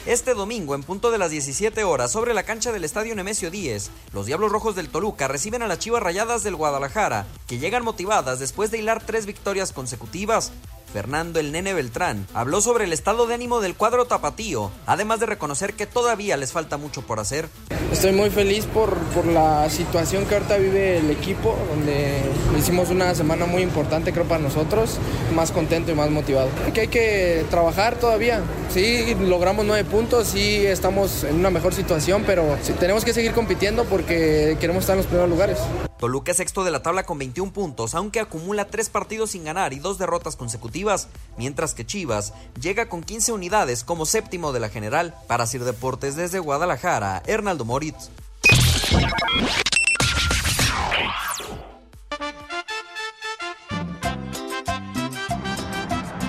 [0.04, 3.90] Este domingo, en punto de las 17 horas, sobre la cancha del Estadio Nemesio 10,
[4.12, 8.38] los Diablos Rojos del Toluca reciben a las Chivas Rayadas del Guadalajara, que llegan motivadas
[8.38, 10.52] después de hilar tres victorias consecutivas.
[10.96, 15.26] Fernando el Nene Beltrán, habló sobre el estado de ánimo del cuadro tapatío, además de
[15.26, 17.50] reconocer que todavía les falta mucho por hacer.
[17.92, 22.22] Estoy muy feliz por, por la situación que ahorita vive el equipo, donde
[22.58, 24.96] hicimos una semana muy importante creo para nosotros,
[25.34, 26.48] más contento y más motivado.
[26.72, 28.40] Que hay que trabajar todavía,
[28.72, 33.84] sí, logramos nueve puntos, sí estamos en una mejor situación, pero tenemos que seguir compitiendo
[33.84, 35.58] porque queremos estar en los primeros lugares.
[35.98, 39.72] Toluca es sexto de la tabla con 21 puntos, aunque acumula tres partidos sin ganar
[39.72, 44.68] y dos derrotas consecutivas, mientras que Chivas llega con 15 unidades como séptimo de la
[44.68, 45.14] general.
[45.26, 48.10] Para Sir Deportes desde Guadalajara, Hernaldo Moritz.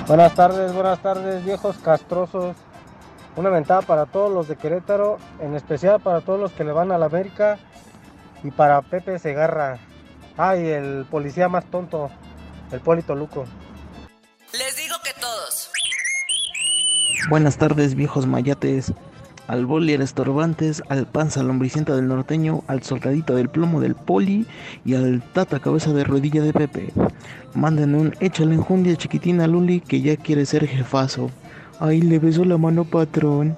[0.07, 2.55] Buenas tardes, buenas tardes, viejos castrosos.
[3.35, 6.93] Una ventaja para todos los de Querétaro, en especial para todos los que le van
[6.93, 7.59] a la América
[8.43, 9.77] y para Pepe Segarra.
[10.37, 12.09] Ay, el policía más tonto,
[12.71, 13.45] el Polito Luco.
[14.53, 15.71] Les digo que todos.
[17.29, 18.93] Buenas tardes, viejos mayates.
[19.47, 24.45] Al boli al estorbantes, al panza lombricienta del norteño, al soldadito del plomo del poli
[24.83, 26.93] y al tata cabeza de rodilla de Pepe.
[27.53, 31.31] Manden un échale enjundia chiquitina a Luli que ya quiere ser jefazo.
[31.79, 33.55] Ay, le besó la mano patrón.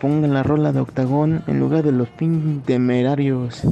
[0.00, 3.62] Pongan la rola de octagón en lugar de los pin temerarios.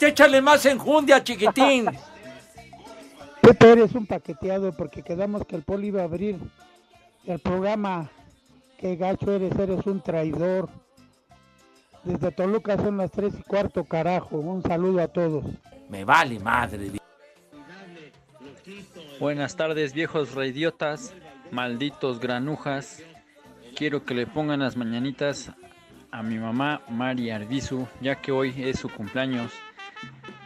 [0.00, 1.86] Échale más enjundia, chiquitín.
[3.42, 6.38] Pepe, eres un paqueteado porque quedamos que el poli iba a abrir
[7.26, 8.10] el programa.
[8.78, 10.68] Qué gacho eres, eres un traidor.
[12.04, 14.36] Desde Toluca son las tres y cuarto, carajo.
[14.36, 15.44] Un saludo a todos.
[15.88, 16.92] Me vale madre.
[19.18, 21.12] Buenas tardes, viejos reidiotas,
[21.50, 23.02] malditos granujas.
[23.76, 25.50] Quiero que le pongan las mañanitas
[26.10, 29.52] a mi mamá Mari Arbizu, ya que hoy es su cumpleaños.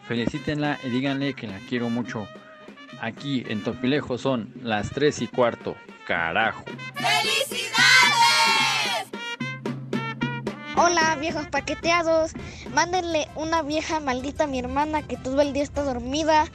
[0.06, 2.28] Felicítenla y díganle que la quiero mucho.
[3.00, 5.76] Aquí en Topilejo son las 3 y cuarto.
[6.06, 6.64] Carajo.
[10.76, 12.32] Hola, viejos paqueteados.
[12.74, 16.46] Mándenle una vieja maldita a mi hermana que todo el día está dormida.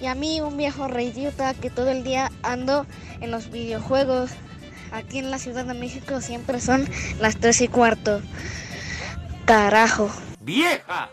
[0.00, 2.86] Y a mí un viejo reidiota que todo el día ando
[3.20, 4.30] en los videojuegos.
[4.90, 6.88] Aquí en la Ciudad de México siempre son
[7.20, 8.22] las 3 y cuarto.
[9.44, 10.10] Carajo.
[10.40, 11.10] ¡Vieja!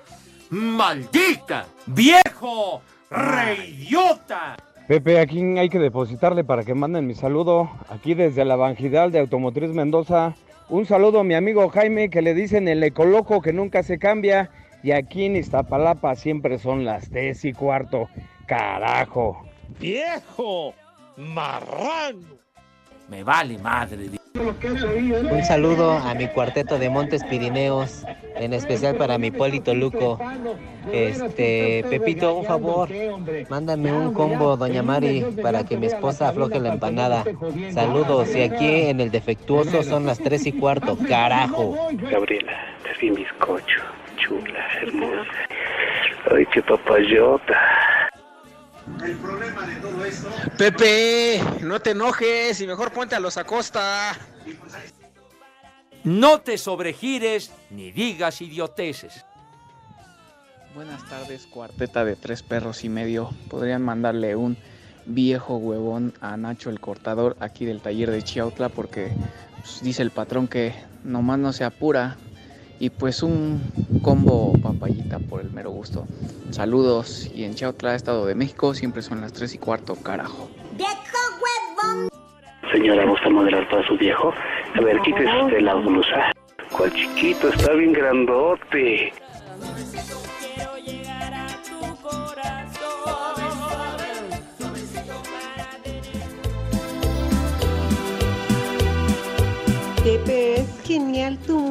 [0.49, 1.65] ¡Maldita!
[1.87, 2.81] ¡Viejo!
[3.09, 4.55] ¡Reidiota!
[4.87, 7.71] Pepe, ¿a quién hay que depositarle para que manden mi saludo?
[7.89, 10.35] Aquí desde la Bangidal de Automotriz Mendoza.
[10.69, 14.51] Un saludo a mi amigo Jaime que le dicen el ecoloco que nunca se cambia.
[14.83, 18.07] Y aquí en Iztapalapa siempre son las 10 y cuarto.
[18.45, 19.43] Carajo.
[19.79, 20.75] ¡Viejo!
[21.17, 22.37] ¡Marrano!
[23.09, 24.09] Me vale madre.
[24.35, 28.03] Un saludo a mi cuarteto de Montes Pirineos,
[28.35, 30.19] en especial para mi Polito Luco.
[30.91, 32.89] Este, Pepito, un favor,
[33.49, 37.23] mándame un combo, doña Mari, para que mi esposa afloje la empanada.
[37.71, 41.89] Saludos, y aquí en el defectuoso son las tres y cuarto, carajo.
[41.93, 43.81] Gabriela, te vi bizcocho,
[44.17, 45.31] chula, hermosa.
[46.35, 47.57] Ay, qué papayota.
[49.05, 50.29] El problema de todo esto.
[50.57, 54.17] Pepe, no te enojes y mejor ponte a los Acosta.
[56.03, 59.25] No te sobregires ni digas idioteces.
[60.73, 63.29] Buenas tardes, cuarteta de tres perros y medio.
[63.49, 64.57] Podrían mandarle un
[65.05, 69.11] viejo huevón a Nacho el cortador aquí del taller de Chiautla porque
[69.61, 72.17] pues, dice el patrón que nomás no se apura.
[72.79, 73.61] Y pues un
[74.01, 76.05] combo papayita por el mero gusto.
[76.51, 80.49] Saludos y en Chiautla, Estado de México, siempre son las 3 y cuarto, carajo.
[82.71, 84.33] Señora, ¿gusta modelar para su viejo?
[84.75, 86.33] A ver, quítese usted la blusa.
[86.75, 87.49] ¿Cuál chiquito?
[87.49, 89.13] Está bien grandote.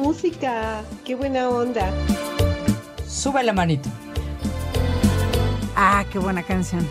[0.05, 0.83] Música.
[1.03, 1.91] Qué buena onda.
[3.07, 3.89] Sube la manito.
[5.75, 6.87] Ah, qué buena canción.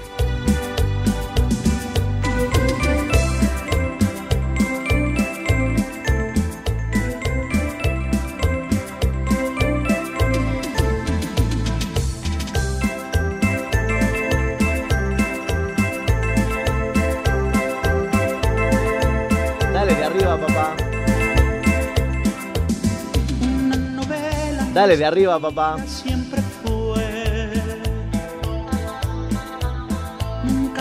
[24.74, 25.76] Dale de arriba, papá.
[25.86, 27.52] Siempre fue.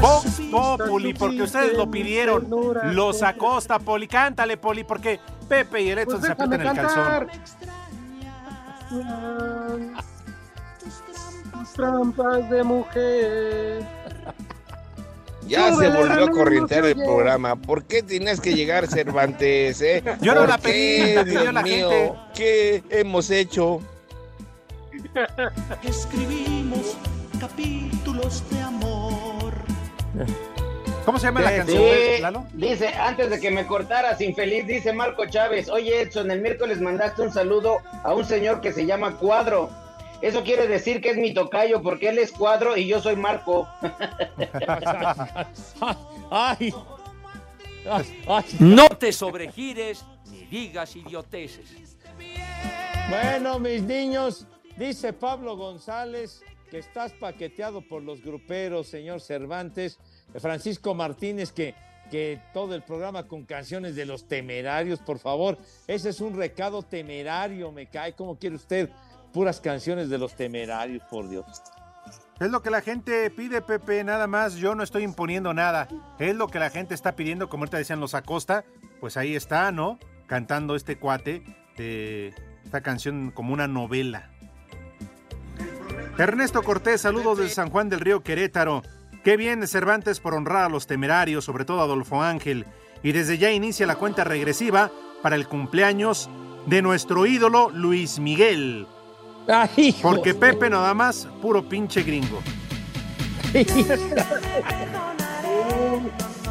[0.01, 2.47] Vox Populi, porque ustedes lo pidieron.
[2.95, 4.07] Los acosta, Poli.
[4.07, 7.27] Cántale, Poli, porque Pepe y el Edson Pues se aprietan el calzón.
[11.51, 13.87] Tus trampas de mujer.
[15.47, 17.55] Ya se volvió no el programa.
[17.55, 19.81] ¿Por qué tienes que llegar, Cervantes?
[19.81, 20.03] eh?
[20.21, 21.89] Yo no ¿Por la qué, pedí, la pidió Dios la mío?
[21.89, 22.13] gente.
[22.35, 23.81] ¿Qué hemos hecho?
[25.83, 26.95] Escribimos
[27.39, 29.53] capítulos de amor.
[31.05, 32.21] ¿Cómo se llama la canción, sí.
[32.21, 32.45] Lalo?
[32.53, 37.21] Dice, antes de que me cortaras infeliz, dice Marco Chávez, oye Edson, el miércoles mandaste
[37.23, 39.69] un saludo a un señor que se llama Cuadro.
[40.23, 43.67] Eso quiere decir que es mi tocayo, porque él es Cuadro y yo soy Marco.
[46.31, 46.73] Ay.
[48.59, 51.97] No te sobregires ni digas idioteces.
[53.09, 59.99] Bueno, mis niños, dice Pablo González que estás paqueteado por los gruperos, señor Cervantes.
[60.39, 61.75] Francisco Martínez, que,
[62.09, 65.57] que todo el programa con canciones de los temerarios, por favor.
[65.85, 68.13] Ese es un recado temerario, me cae.
[68.13, 68.89] ¿Cómo quiere usted?
[69.33, 71.45] Puras canciones de los temerarios, por Dios.
[72.39, 74.55] Es lo que la gente pide, Pepe, nada más.
[74.55, 75.87] Yo no estoy imponiendo nada.
[76.19, 78.63] Es lo que la gente está pidiendo, como ahorita decían los Acosta.
[78.99, 79.99] Pues ahí está, ¿no?
[80.27, 81.43] Cantando este cuate
[81.77, 84.29] de esta canción como una novela.
[86.17, 88.83] Ernesto Cortés, saludos desde San Juan del Río Querétaro.
[89.23, 92.65] Qué bien Cervantes por honrar a los temerarios, sobre todo a Adolfo Ángel.
[93.01, 94.91] Y desde ya inicia la cuenta regresiva
[95.21, 96.29] para el cumpleaños
[96.67, 98.85] de nuestro ídolo Luis Miguel.
[100.01, 102.41] Porque Pepe nada más, puro pinche gringo.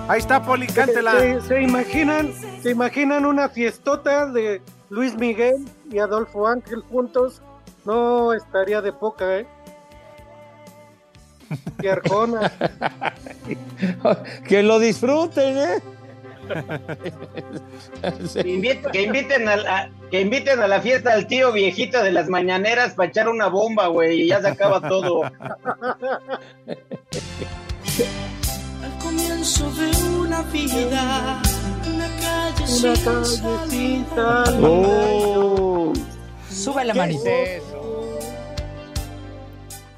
[0.09, 1.19] Ahí está, Poli, cántela.
[1.19, 7.41] ¿Se, se imaginan, ¿Se imaginan una fiestota de Luis Miguel y Adolfo Ángel juntos?
[7.85, 9.47] No estaría de poca, ¿eh?
[11.83, 12.53] Y Arjona.
[14.49, 15.83] que lo disfruten, ¿eh?
[18.35, 22.11] Que inviten, que inviten a, la- que inviten a la fiesta al tío viejito de
[22.13, 25.23] las mañaneras para echar una bomba, güey, y ya se acaba todo.
[28.83, 31.41] Al comienzo de una vida,
[31.93, 33.67] una calle Una sin calle salida.
[33.69, 34.45] sin salida.
[34.69, 35.93] Oh.
[36.51, 37.31] Sube la ¿Qué manita.
[37.31, 37.63] es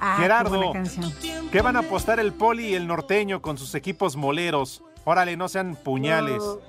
[0.06, 1.12] Ah, qué Gerardo, canción.
[1.50, 4.82] ¿qué van a apostar el Poli y el norteño con sus equipos moleros?
[5.04, 6.42] Órale, no sean puñales.
[6.42, 6.60] No,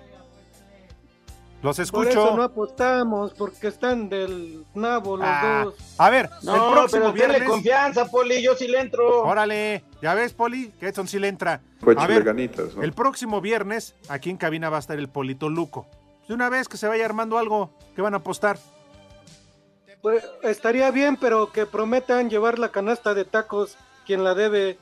[1.62, 2.10] Los por escucho.
[2.10, 5.74] eso no apostamos, porque están del nabo los Ah, dos.
[5.98, 7.50] a ver, el próximo pero viernes.
[7.50, 9.24] confianza, Poli, yo sí le entro.
[9.24, 11.62] Órale, ya ves, Poli, que Edson sí le entra.
[11.80, 12.84] Fue A ver, ¿no?
[12.84, 15.88] el próximo viernes, aquí en cabina va a estar el Polito Luco.
[16.28, 18.58] De una vez que se vaya armando algo, ¿qué van a apostar?
[20.02, 24.78] Pues, estaría bien, pero que prometan llevar la canasta de tacos quien la debe.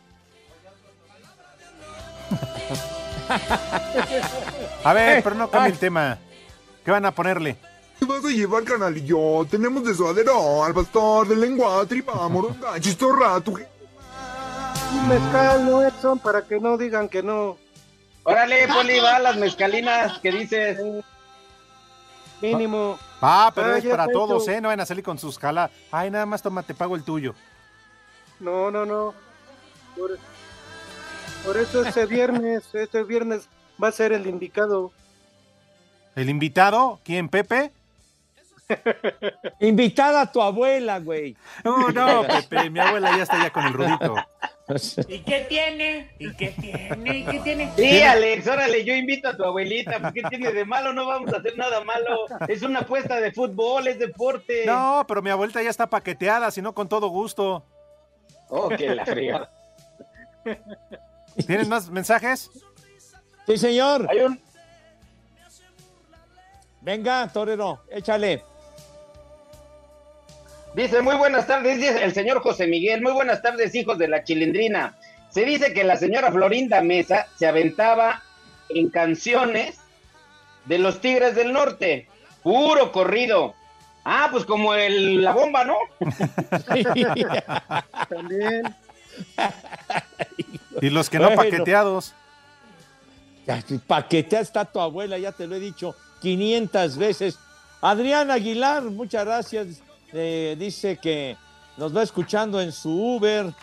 [4.83, 6.17] A ver, Eh, pero no cambie el tema.
[6.83, 7.57] ¿Qué van a ponerle?
[7.99, 9.45] ¿Qué vas a llevar, canalillo?
[9.49, 13.53] Tenemos de suadero al pastor de lengua, tripa, moronga, chistorra, tu...
[13.57, 16.19] Un mezcal, ¿no, Edson?
[16.19, 17.57] Para que no digan que no.
[18.23, 20.79] Órale, Poli, va las mezcalinas que dices.
[22.41, 22.97] Mínimo.
[23.21, 24.51] Ah, pero Ah, es para todos, hecho.
[24.51, 24.61] ¿eh?
[24.61, 25.71] No van a salir con sus jala.
[25.91, 27.33] Ay, nada más toma, te pago el tuyo.
[28.39, 29.13] No, no, no.
[29.97, 30.17] Por,
[31.45, 33.47] por eso ese viernes, este viernes
[33.81, 34.91] va a ser el indicado.
[36.15, 36.99] ¿El invitado?
[37.03, 37.71] ¿Quién, Pepe?
[39.59, 41.35] Invitada a tu abuela, güey.
[41.63, 44.15] No, no, Pepe, mi abuela ya está ya con el rudito.
[45.07, 46.11] ¿Y qué tiene?
[46.19, 47.17] ¿Y qué tiene?
[47.17, 47.71] ¿Y qué tiene?
[47.75, 50.93] Sí, Alex, órale, yo invito a tu abuelita, pues, ¿qué tiene de malo?
[50.93, 52.25] No vamos a hacer nada malo.
[52.47, 54.65] Es una apuesta de fútbol, es deporte.
[54.65, 57.65] No, pero mi abuelita ya está paqueteada, si no con todo gusto.
[58.47, 59.51] Oh, que la fregada.
[61.47, 62.51] ¿Tienes más mensajes?
[63.47, 64.07] Sí, señor.
[64.09, 64.39] Hay un...
[66.81, 68.43] Venga, torero, échale.
[70.75, 74.23] Dice, muy buenas tardes, dice el señor José Miguel, muy buenas tardes, hijos de la
[74.23, 74.97] chilindrina.
[75.29, 78.23] Se dice que la señora Florinda Mesa se aventaba
[78.69, 79.77] en canciones
[80.65, 82.07] de los Tigres del Norte,
[82.41, 83.53] puro corrido.
[84.03, 85.75] Ah, pues como el, la bomba, ¿no?
[88.09, 88.75] También.
[90.83, 91.41] Y los que no Bueno.
[91.41, 92.13] paqueteados.
[93.87, 97.39] Paquetea está tu abuela, ya te lo he dicho 500 veces.
[97.81, 99.67] Adrián Aguilar, muchas gracias.
[100.11, 101.37] Eh, dice que
[101.77, 103.53] nos va escuchando en su Uber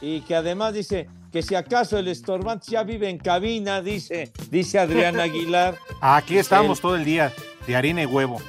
[0.00, 4.78] y que además dice que si acaso el estorbante ya vive en cabina, dice, dice
[4.78, 5.76] Adrián Aguilar.
[6.02, 7.32] Aquí estamos El- todo el día,
[7.66, 8.40] de harina y huevo.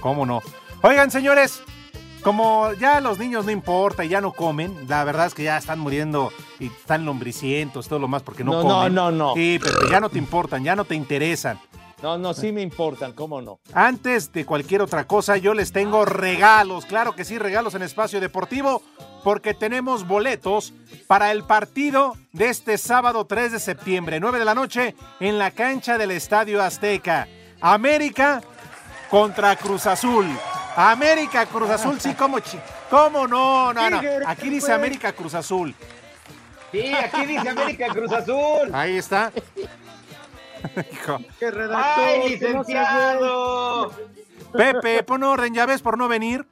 [0.00, 0.42] ¿Cómo no?
[0.82, 1.62] Oigan, señores,
[2.24, 5.56] como ya los niños no importa y ya no comen, la verdad es que ya
[5.58, 8.94] están muriendo y están lombricientos, todo lo más porque no, No, comen.
[8.94, 9.34] no, no, no.
[9.34, 11.60] Sí, pero ya no te importan, ya no te interesan.
[12.02, 13.60] No, no, sí me importan, cómo no.
[13.72, 16.84] Antes de cualquier otra cosa, yo les tengo regalos.
[16.84, 18.82] Claro que sí, regalos en Espacio Deportivo,
[19.22, 20.74] porque tenemos boletos
[21.06, 25.50] para el partido de este sábado 3 de septiembre, 9 de la noche, en la
[25.50, 27.26] cancha del Estadio Azteca.
[27.62, 28.42] América
[29.08, 30.26] contra Cruz Azul.
[30.76, 32.58] América Cruz Azul, sí, como chi-
[32.90, 33.72] ¿Cómo no?
[33.72, 34.00] No, no.
[34.26, 35.74] Aquí dice América Cruz Azul.
[36.72, 38.70] Sí, aquí dice América Cruz Azul.
[38.72, 39.30] Ahí está.
[40.92, 41.18] Hijo.
[41.38, 42.04] ¡Qué redactor!
[42.04, 43.92] ¡Ay, que no se licenciado!
[44.52, 46.46] Pepe, pon orden, ya ves por no venir.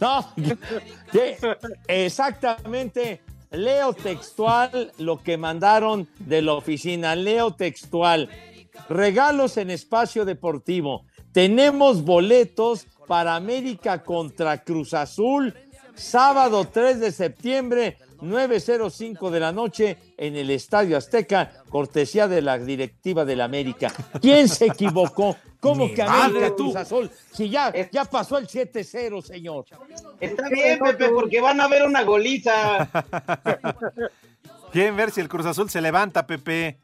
[0.00, 0.32] No,
[1.88, 3.22] exactamente.
[3.50, 7.14] Leo textual lo que mandaron de la oficina.
[7.14, 8.28] Leo textual.
[8.88, 11.04] Regalos en espacio deportivo.
[11.34, 15.52] Tenemos boletos para América contra Cruz Azul,
[15.96, 22.56] sábado 3 de septiembre, 9.05 de la noche, en el Estadio Azteca, cortesía de la
[22.56, 23.92] directiva del América.
[24.22, 25.36] ¿Quién se equivocó?
[25.58, 26.66] ¿Cómo que América tú.
[26.66, 27.10] Cruz Azul?
[27.32, 29.64] Si ya, ya pasó el 7-0, señor.
[30.20, 32.88] Está bien, Pepe, porque van a ver una goliza.
[34.72, 36.78] Quieren ver si el Cruz Azul se levanta, Pepe.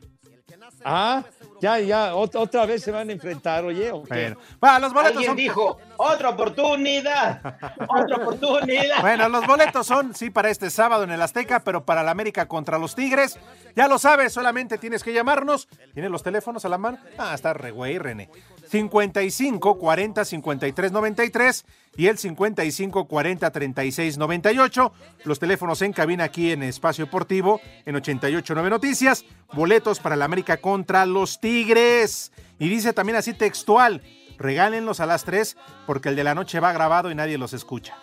[0.85, 1.23] Ah,
[1.61, 3.91] ya, ya, ot- otra vez se van a enfrentar, oye.
[3.93, 4.35] ¿o qué?
[4.61, 5.37] Bueno, los boletos Alguien son.
[5.37, 7.41] dijo, otra oportunidad,
[7.89, 9.01] otra oportunidad.
[9.03, 12.47] Bueno, los boletos son, sí, para este sábado en el Azteca, pero para la América
[12.47, 13.39] contra los Tigres.
[13.77, 15.69] Ya lo sabes, solamente tienes que llamarnos.
[15.93, 16.99] ¿Tienes los teléfonos a la mano?
[17.19, 18.31] Ah, está re güey, René.
[18.71, 21.65] 55 40 53 93
[21.97, 24.93] y el 55 40 36 98.
[25.25, 29.25] Los teléfonos en cabina aquí en Espacio Deportivo en 889 Noticias.
[29.53, 32.33] Boletos para la América contra los Tigres.
[32.59, 34.03] Y dice también así textual:
[34.39, 37.97] regálenlos a las 3 porque el de la noche va grabado y nadie los escucha.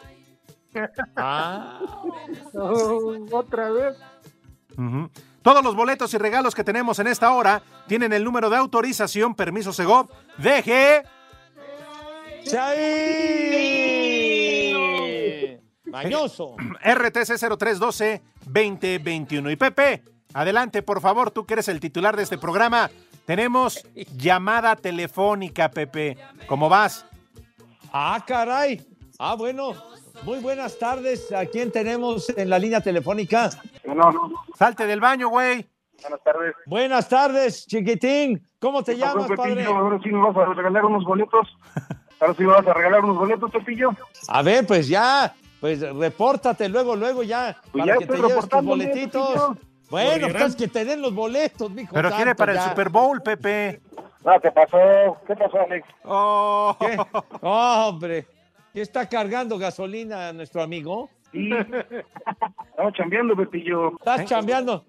[1.16, 1.80] Ah.
[2.54, 3.96] Oh, otra vez.
[5.42, 9.34] Todos los boletos y regalos que tenemos en esta hora tienen el número de autorización,
[9.34, 11.04] permiso Segov, DG.
[12.44, 13.98] ¡Chay!
[15.86, 16.56] Mañoso.
[16.84, 19.52] RTC 0312 2021.
[19.52, 22.90] Y Pepe, adelante, por favor, tú que eres el titular de este programa.
[23.26, 23.84] Tenemos
[24.16, 26.18] llamada telefónica, Pepe.
[26.48, 27.06] ¿Cómo vas?
[27.92, 28.86] Ah, caray.
[29.20, 29.74] Ah, bueno.
[30.24, 31.32] Muy buenas tardes.
[31.32, 33.50] ¿A quién tenemos en la línea telefónica?
[34.58, 35.66] Salte del baño, güey.
[36.02, 36.56] Buenas tardes.
[36.66, 38.42] Buenas tardes, chiquitín.
[38.60, 39.56] ¿Cómo te ¿Qué pasó, llamas, padre?
[39.56, 39.76] Pepillo?
[39.76, 41.48] Ahora sí nos vas a regalar unos boletos.
[42.20, 43.92] Ahora sí vas a regalar unos boletos, Pepillo.
[44.28, 48.50] A ver, pues ya, pues repórtate luego, luego ya, Pues para ya que te lleves
[48.50, 49.30] tus boletitos.
[49.30, 49.58] Pepillo.
[49.90, 51.94] Bueno, pues que te den los boletos, mijo.
[51.94, 52.60] Pero quiere santo, para el.
[52.60, 53.82] Super Bowl, Pepe.
[54.26, 54.78] No, ¿qué pasó?
[55.26, 55.88] ¿Qué pasó, Alex?
[56.04, 56.76] Oh.
[56.80, 56.98] ¿Qué?
[57.42, 58.28] Hombre,
[58.74, 61.10] ¿qué está cargando gasolina nuestro amigo?
[61.32, 61.50] Sí.
[62.72, 63.92] Estamos chambeando, Pepillo.
[63.98, 64.86] ¿Estás chambeando?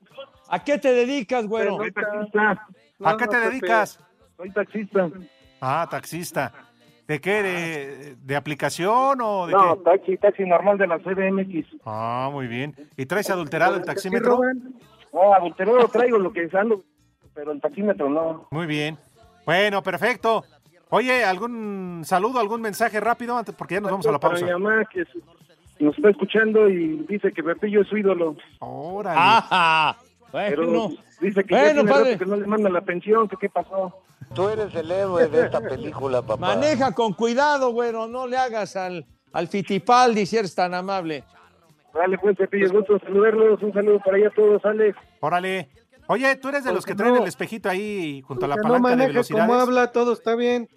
[0.49, 1.77] ¿A qué te dedicas, güero?
[1.77, 2.67] Soy taxista.
[3.05, 4.01] ¿A qué te dedicas?
[4.37, 5.11] Soy taxista.
[5.61, 6.53] Ah, taxista.
[7.09, 7.43] ¿De qué?
[7.43, 9.83] ¿De, de aplicación o de No, qué?
[9.83, 11.67] taxi, taxi normal de la CDMX.
[11.87, 12.75] Ah, muy bien.
[12.97, 14.39] ¿Y traes adulterado el taxímetro?
[15.13, 16.83] No, adulterado traigo lo que ando,
[17.35, 18.47] pero el taxímetro no.
[18.51, 18.99] Muy bien.
[19.47, 20.45] Bueno, perfecto.
[20.91, 23.55] Oye, ¿algún saludo, algún mensaje rápido antes?
[23.55, 24.45] Porque ya nos vamos a la Para pausa.
[24.47, 25.05] mi mamá que
[25.81, 28.37] nos está escuchando y dice que Pepillo es su ídolo.
[28.59, 29.19] Órale.
[29.19, 29.97] ¡Ajá!
[30.33, 32.19] Pero Bueno, dice que Bueno, padre.
[32.19, 34.03] que no le mandan la pensión, que qué pasó.
[34.35, 36.55] Tú eres el héroe de esta película, papá.
[36.55, 38.07] maneja con cuidado, güero.
[38.09, 41.25] No le hagas al, al Fitipaldi si eres tan amable.
[41.95, 43.63] Dale, pues, Pepillo, gusto saludarlos.
[43.63, 44.99] Un saludo para allá a todos, Alex.
[45.21, 45.71] Órale.
[46.09, 48.69] Oye, tú eres de los que traen el espejito ahí junto a la Que no
[48.69, 49.47] palanca de velocidades.
[49.49, 50.69] como habla, todo está bien.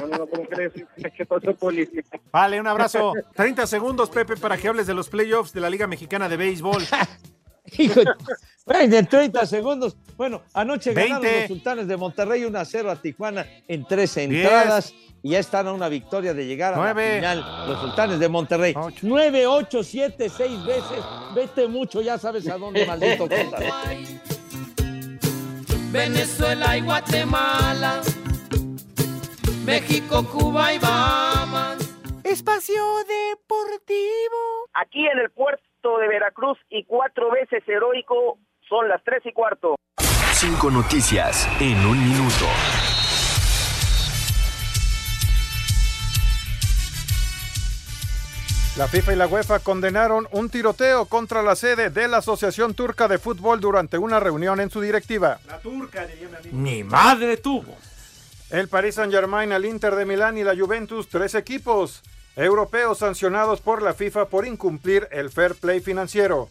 [0.00, 0.72] No, no, ¿cómo crees?
[1.16, 1.88] ¿Qué pasó, Poli?
[2.32, 3.12] Vale, un abrazo.
[3.34, 6.82] 30 segundos, Pepe, para que hables de los playoffs de la Liga Mexicana de Béisbol.
[7.78, 9.96] Hijo, de- en 30 segundos.
[10.16, 11.40] Bueno, anoche ganaron 20.
[11.40, 14.94] los sultanes de Monterrey 1 a 0 a Tijuana en tres entradas.
[15.22, 17.20] Y ya están a una victoria de llegar a Nueve.
[17.20, 18.74] la final los sultanes de Monterrey.
[19.02, 21.04] 9, 8, 7, 6 veces.
[21.34, 23.58] Vete mucho, ya sabes a dónde, maldito cosa.
[25.92, 28.00] Venezuela y Guatemala,
[29.64, 31.78] México, Cuba y Bahamas.
[32.24, 34.68] Espacio Deportivo.
[34.72, 39.76] Aquí en el puerto de Veracruz y cuatro veces heroico son las tres y cuarto.
[40.32, 42.46] Cinco noticias en un minuto.
[48.76, 53.08] La FIFA y la UEFA condenaron un tiroteo contra la sede de la Asociación Turca
[53.08, 55.38] de Fútbol durante una reunión en su directiva.
[55.46, 56.56] La turca, diría mi amigo.
[56.56, 57.76] Ni madre tuvo.
[58.50, 62.02] El Paris Saint-Germain, el Inter de Milán y la Juventus, tres equipos
[62.36, 66.48] europeos sancionados por la FIFA por incumplir el fair play financiero.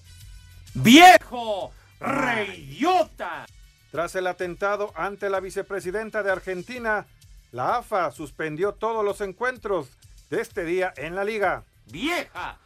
[0.73, 1.71] ¡Viejo!
[1.99, 3.45] ¡Reyota!
[3.91, 7.07] Tras el atentado ante la vicepresidenta de Argentina,
[7.51, 9.89] la AFA suspendió todos los encuentros
[10.29, 11.63] de este día en la liga.
[11.87, 12.57] ¡Vieja!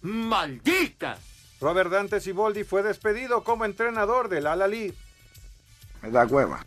[0.00, 1.18] ¡Maldita!
[1.60, 4.92] Robert Dante Siboldi fue despedido como entrenador del Al-Ali.
[6.02, 6.66] Me da hueva.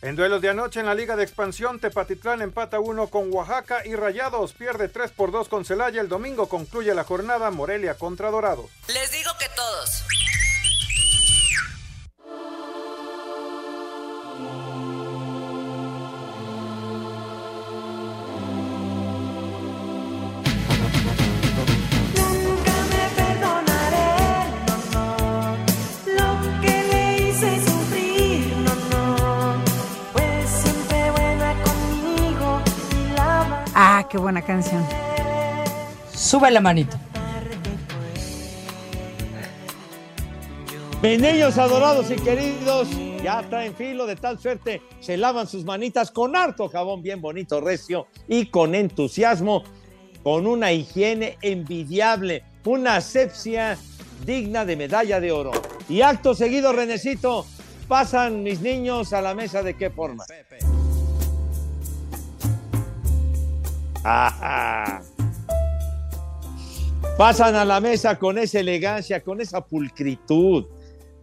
[0.00, 3.96] En duelos de anoche en la Liga de Expansión, Tepatitlán empata 1 con Oaxaca y
[3.96, 6.00] Rayados pierde 3 por 2 con Celaya.
[6.00, 8.70] El domingo concluye la jornada Morelia contra Dorados.
[8.86, 10.04] Les digo que todos.
[34.08, 34.84] Qué buena canción.
[36.12, 36.96] Sube la manito.
[41.02, 42.88] Mis niños adorados y queridos,
[43.22, 47.60] ya traen filo de tal suerte, se lavan sus manitas con harto jabón bien bonito,
[47.60, 49.62] recio y con entusiasmo,
[50.24, 53.78] con una higiene envidiable, una asepsia
[54.26, 55.52] digna de medalla de oro.
[55.88, 57.46] Y acto seguido, Renecito,
[57.86, 60.24] pasan mis niños a la mesa de qué forma.
[64.04, 65.02] Ajá.
[67.18, 70.66] Pasan a la mesa con esa elegancia, con esa pulcritud,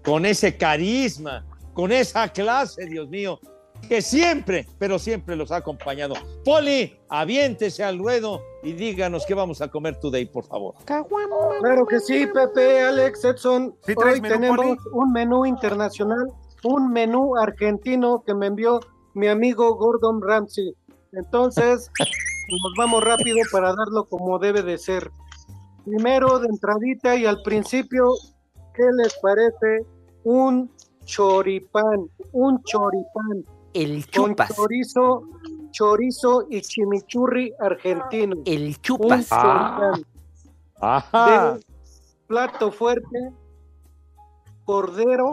[0.04, 3.40] con ese carisma, con esa clase, Dios mío,
[3.88, 6.16] que siempre, pero siempre los ha acompañado.
[6.44, 10.76] Poli, aviéntese al ruedo y díganos qué vamos a comer today, por favor.
[11.62, 13.76] Claro que sí, Pepe, Alex, Edson.
[13.86, 14.78] ¿Sí Hoy menú, tenemos Poli?
[14.92, 16.28] un menú internacional,
[16.64, 18.80] un menú argentino que me envió
[19.14, 20.74] mi amigo Gordon Ramsay.
[21.14, 21.90] Entonces,
[22.50, 25.12] nos vamos rápido para darlo como debe de ser.
[25.86, 28.14] Primero, de entradita y al principio,
[28.74, 29.86] ¿qué les parece?
[30.24, 30.72] Un
[31.06, 33.46] choripán, un choripán.
[33.74, 34.56] El Con chupas.
[34.56, 35.24] chorizo,
[35.72, 38.38] chorizo y chimichurri argentino.
[38.46, 39.32] El chupas.
[39.32, 40.06] Un choripán.
[40.82, 41.54] Ajá.
[41.54, 41.66] De
[42.28, 43.32] plato fuerte,
[44.64, 45.30] cordero,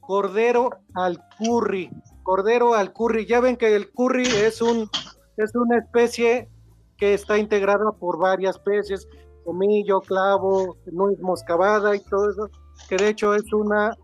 [0.00, 1.90] cordero al curry,
[2.22, 3.26] cordero al curry.
[3.26, 4.88] Ya ven que el curry es un
[5.36, 6.48] es una especie
[6.96, 9.08] que está integrada por varias especies,
[9.44, 12.50] comillo, clavo, nuez moscabada y todo eso,
[12.88, 13.96] que de hecho es una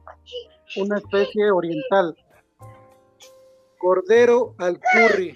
[0.76, 2.16] una especie oriental.
[3.78, 5.34] Cordero al curry.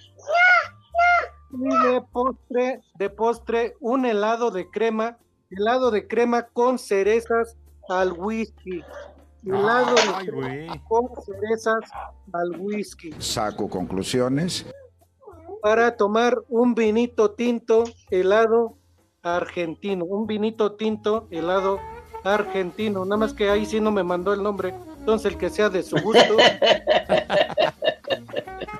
[1.54, 5.18] Y de postre, de postre, un helado de crema,
[5.50, 7.56] helado de crema con cerezas
[7.88, 8.82] al whisky.
[9.44, 11.90] Helado Ay, de crema con cerezas
[12.32, 13.12] al whisky.
[13.18, 14.66] Saco conclusiones.
[15.62, 18.76] Para tomar un vinito tinto helado
[19.22, 20.04] argentino.
[20.04, 21.78] Un vinito tinto helado
[22.24, 23.04] argentino.
[23.04, 24.74] Nada más que ahí sí no me mandó el nombre.
[24.98, 26.36] Entonces el que sea de su gusto.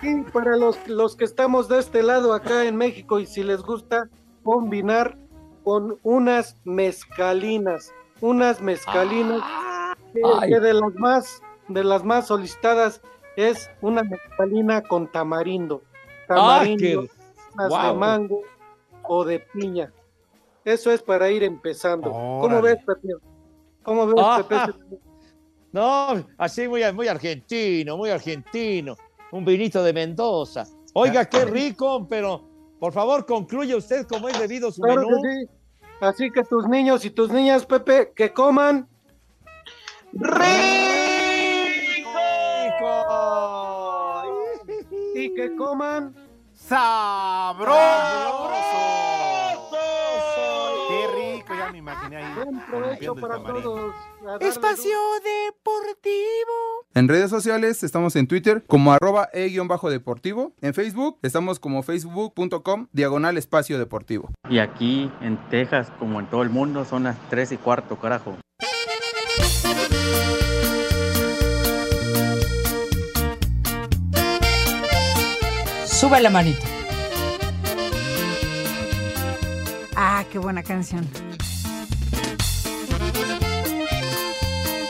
[0.03, 3.63] Y para los, los que estamos de este lado acá en México y si les
[3.63, 4.09] gusta
[4.43, 5.17] combinar
[5.63, 9.43] con unas mezcalinas, unas mezcalinas
[10.13, 13.01] que, que de las más de las más solicitadas
[13.37, 15.83] es una mezcalina con tamarindo,
[16.27, 17.11] tamarindo, qué-
[17.55, 18.43] unas de mango
[19.05, 19.93] o de piña.
[20.65, 22.11] Eso es para ir empezando.
[22.11, 22.63] ¿Cómo Órale.
[22.75, 23.09] ves, Pepe?
[23.83, 24.45] ¿Cómo ves, Ah.
[24.49, 24.99] Pepe?
[25.73, 28.97] No, así muy, muy argentino, muy argentino.
[29.33, 30.65] Un vinito de Mendoza.
[30.95, 32.43] Oiga, qué rico, pero
[32.79, 35.23] por favor concluye usted cómo es debido su Claro menú.
[35.23, 35.49] que sí.
[36.01, 38.87] Así que tus niños y tus niñas, Pepe, que coman
[45.25, 46.15] y que coman
[46.53, 47.73] ¡Sabroso!
[50.89, 51.55] ¡Qué rico!
[51.55, 52.35] Ya me imaginé ahí.
[52.35, 53.95] Buen provecho para todos.
[54.41, 56.87] Espacio Deportivo.
[56.95, 60.53] En redes sociales estamos en Twitter como arroba e-deportivo.
[60.61, 64.31] En Facebook estamos como facebook.com diagonal espacio deportivo.
[64.49, 68.37] Y aquí en Texas, como en todo el mundo, son las 3 y cuarto, carajo.
[76.03, 76.67] Sube la manito.
[79.95, 81.09] Ah, qué buena canción.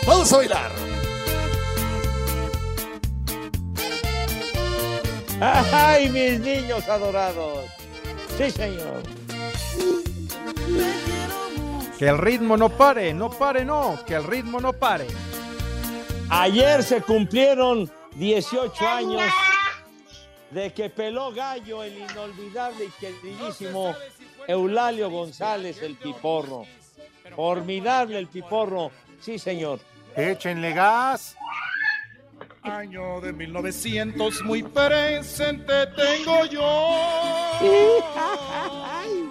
[0.07, 0.71] Vamos a bailar.
[5.39, 7.67] ¡Ay, mis niños adorados!
[8.39, 9.03] Sí, señor.
[11.99, 15.09] Que el ritmo no pare, no pare, no, que el ritmo no pare.
[16.31, 19.21] Ayer se cumplieron 18 años
[20.53, 23.95] de que peló gallo el inolvidable y queridísimo
[24.47, 26.65] Eulalio González, el Piporro.
[27.35, 28.91] Formidable el Piporro,
[29.21, 29.81] sí señor.
[30.15, 31.37] Échenle gas.
[32.63, 36.91] Año de 1900 muy presente tengo yo.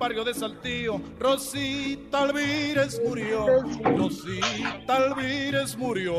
[0.00, 3.46] Barrio de Saltillo, Rosita Alvírez murió.
[3.84, 6.14] Rosita Alvírez murió.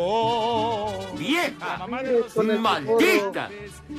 [1.17, 1.55] ¡Vieja!
[1.59, 3.49] La mamá de Rosita ¡Maldita!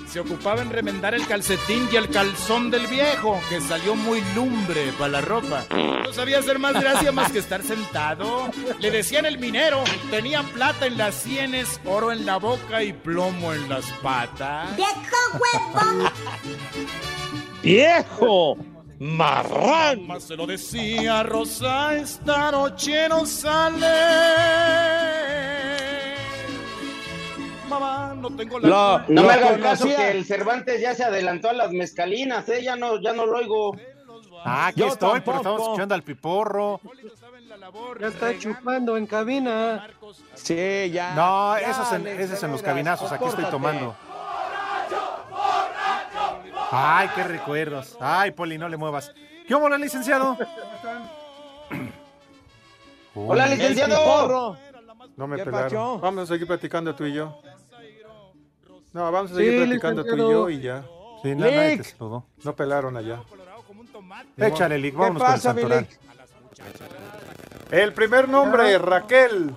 [0.07, 4.93] Se ocupaba en remendar el calcetín y el calzón del viejo, que salió muy lumbre
[4.97, 5.65] para la ropa.
[5.73, 8.53] No sabía hacer más gracia más que estar sentado.
[8.79, 13.53] Le decían el minero, tenía plata en las sienes, oro en la boca y plomo
[13.53, 14.77] en las patas.
[14.77, 16.09] ¡Viejo huevón!
[17.65, 18.72] ¡Viejo!
[19.03, 20.07] ¡Marrán!
[20.07, 23.89] Más se lo decía Rosa, esta noche no sale.
[27.69, 28.69] Mamá, no tengo la...
[28.69, 29.05] Culpa.
[29.09, 32.63] No Lo me hagan caso que el Cervantes ya se adelantó a las mezcalinas, ¿eh?
[32.63, 33.77] Ya no, ya no lo oigo.
[34.45, 35.37] Ah, aquí Yo estoy, pero tampoco.
[35.39, 36.81] estamos escuchando al piporro.
[38.01, 39.85] Ya está chupando en cabina.
[40.35, 41.13] Sí, ya.
[41.17, 43.97] No, Ya, esos en, Alex, esos de en los cabinazos, aquí estoy tomando.
[46.75, 47.97] Ay, qué recuerdos.
[48.01, 49.13] Ay, Poli, no le muevas.
[49.47, 50.39] ¿Qué hola, licenciado?
[53.15, 54.57] Hola, licenciado.
[55.17, 55.69] No me ¿Qué pelaron.
[55.69, 55.99] pacho?
[55.99, 57.39] Vamos a seguir platicando tú y yo.
[58.95, 60.83] No, vamos a Sí, seguir platicando tú y yo y ya.
[61.23, 61.85] Sí, na- nadie te Lick.
[61.97, 62.25] saludó.
[62.43, 63.21] No pelaron allá.
[64.39, 65.87] Échale, Lick, ¿Qué vámonos con el Santoral.
[67.71, 69.55] El primer nombre, Raquel.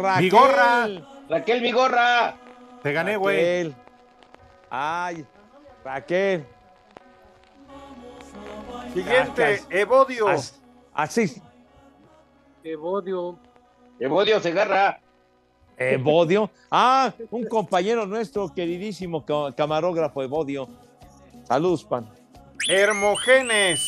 [0.00, 0.22] Raquel.
[0.24, 0.88] Vigorra.
[1.28, 2.34] Raquel Vigorra.
[2.82, 3.64] Te gané, güey.
[4.70, 5.26] Raquel.
[5.88, 6.44] Ay, Raquel.
[8.92, 9.62] Siguiente.
[9.70, 10.28] Evodio.
[10.28, 10.60] As-
[10.92, 11.40] Así,
[12.64, 13.38] Evodio.
[14.00, 15.00] Evodio Segarra.
[15.78, 16.50] Evodio.
[16.70, 20.68] Ah, un compañero nuestro, queridísimo ca- camarógrafo Evodio.
[21.44, 22.08] Saludos, pan.
[22.68, 23.80] Hermogenes.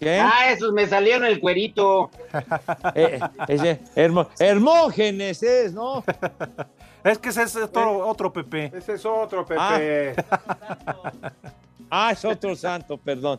[0.00, 0.18] ¿Qué?
[0.18, 2.10] Ah, esos me salieron el cuerito.
[2.94, 6.02] Eh, ese, Hermo- Hermógenes es, ¿no?
[7.04, 8.72] Es que ese es otro, otro Pepe.
[8.74, 10.16] Ese es otro, Pepe.
[11.90, 13.38] Ah, es otro santo, perdón.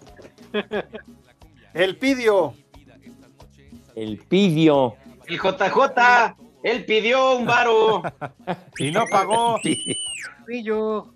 [1.73, 2.53] El Pidio.
[3.95, 4.95] El pidio.
[5.27, 6.35] El JJ.
[6.63, 8.01] Él pidió un varo.
[8.79, 9.59] Y no pagó.
[10.45, 11.13] Pillo.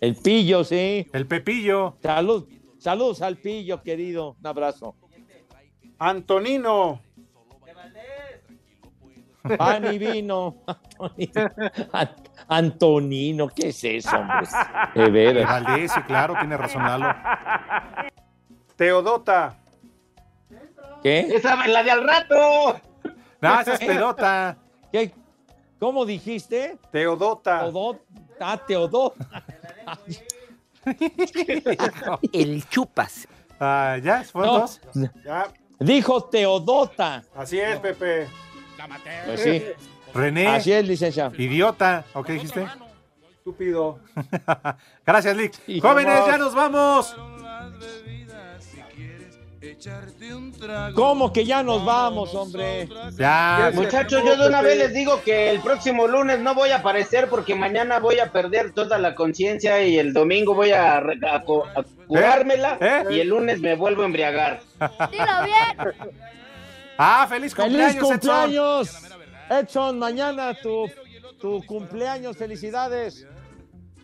[0.00, 1.06] El pillo, sí.
[1.12, 1.96] El Pepillo.
[2.02, 2.48] Salud.
[2.78, 4.36] Saludos al pillo, querido.
[4.40, 4.96] Un abrazo.
[5.98, 7.00] Antonino.
[9.56, 10.56] Pan y vino.
[10.66, 11.50] Antonino.
[11.92, 12.10] An-
[12.48, 14.46] Antonino, ¿qué es eso, hombre?
[14.94, 15.48] De De veras.
[15.64, 17.14] Valdés, sí, claro, tiene razón Lalo.
[18.76, 19.56] Teodota.
[21.02, 21.20] ¿Qué?
[21.20, 22.80] Esa es la de al rato.
[23.40, 24.56] No, esa es pedota.
[24.92, 25.12] ¿Qué?
[25.78, 26.78] ¿Cómo dijiste?
[26.90, 27.60] Teodota.
[27.60, 28.00] Teodot.
[28.40, 29.14] Ah, Teodot.
[32.32, 33.26] El chupas.
[33.58, 34.22] Ah, ¿Ya?
[34.24, 34.60] ¿Fueron No.
[34.60, 34.80] dos?
[35.24, 35.48] Ya.
[35.78, 37.22] Dijo Teodota.
[37.34, 38.26] Así es, Pepe.
[39.26, 39.62] Pues sí.
[40.14, 40.48] René.
[40.48, 41.32] Así es, licenciado.
[41.36, 42.04] Idiota.
[42.14, 42.66] ¿O qué dijiste?
[43.36, 43.98] Estúpido.
[45.06, 45.54] Gracias, Lick.
[45.66, 46.30] Sí, Jóvenes, vamos.
[46.30, 47.16] ya nos vamos.
[50.94, 52.88] ¿Cómo que ya nos vamos, hombre?
[53.16, 53.70] Ya.
[53.74, 57.28] Muchachos, yo de una vez les digo que el próximo lunes no voy a aparecer
[57.28, 61.44] porque mañana voy a perder toda la conciencia y el domingo voy a, a
[62.06, 63.04] curármela ¿Eh?
[63.10, 64.60] y el lunes me vuelvo a embriagar.
[65.10, 66.10] Dilo bien.
[66.98, 68.10] Ah, feliz cumpleaños, ¡Feliz Edson.
[68.10, 69.02] cumpleaños!
[69.50, 70.90] Edson, mañana tu,
[71.40, 72.36] tu cumpleaños.
[72.36, 73.26] Felicidades.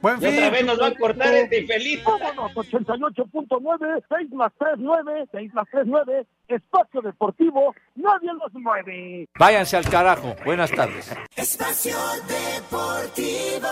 [0.01, 0.51] Buen Y otra fin.
[0.53, 2.03] vez nos va a cortar este infeliz.
[2.05, 9.29] Vámonos, 88.9, 6 más 3, 9, 6 más 3, 9, espacio deportivo, nadie los mueve.
[9.39, 10.35] Váyanse al carajo.
[10.45, 11.09] Buenas tardes.
[11.37, 13.69] Espacio Deportivo.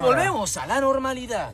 [0.00, 1.52] Volvemos a la normalidad.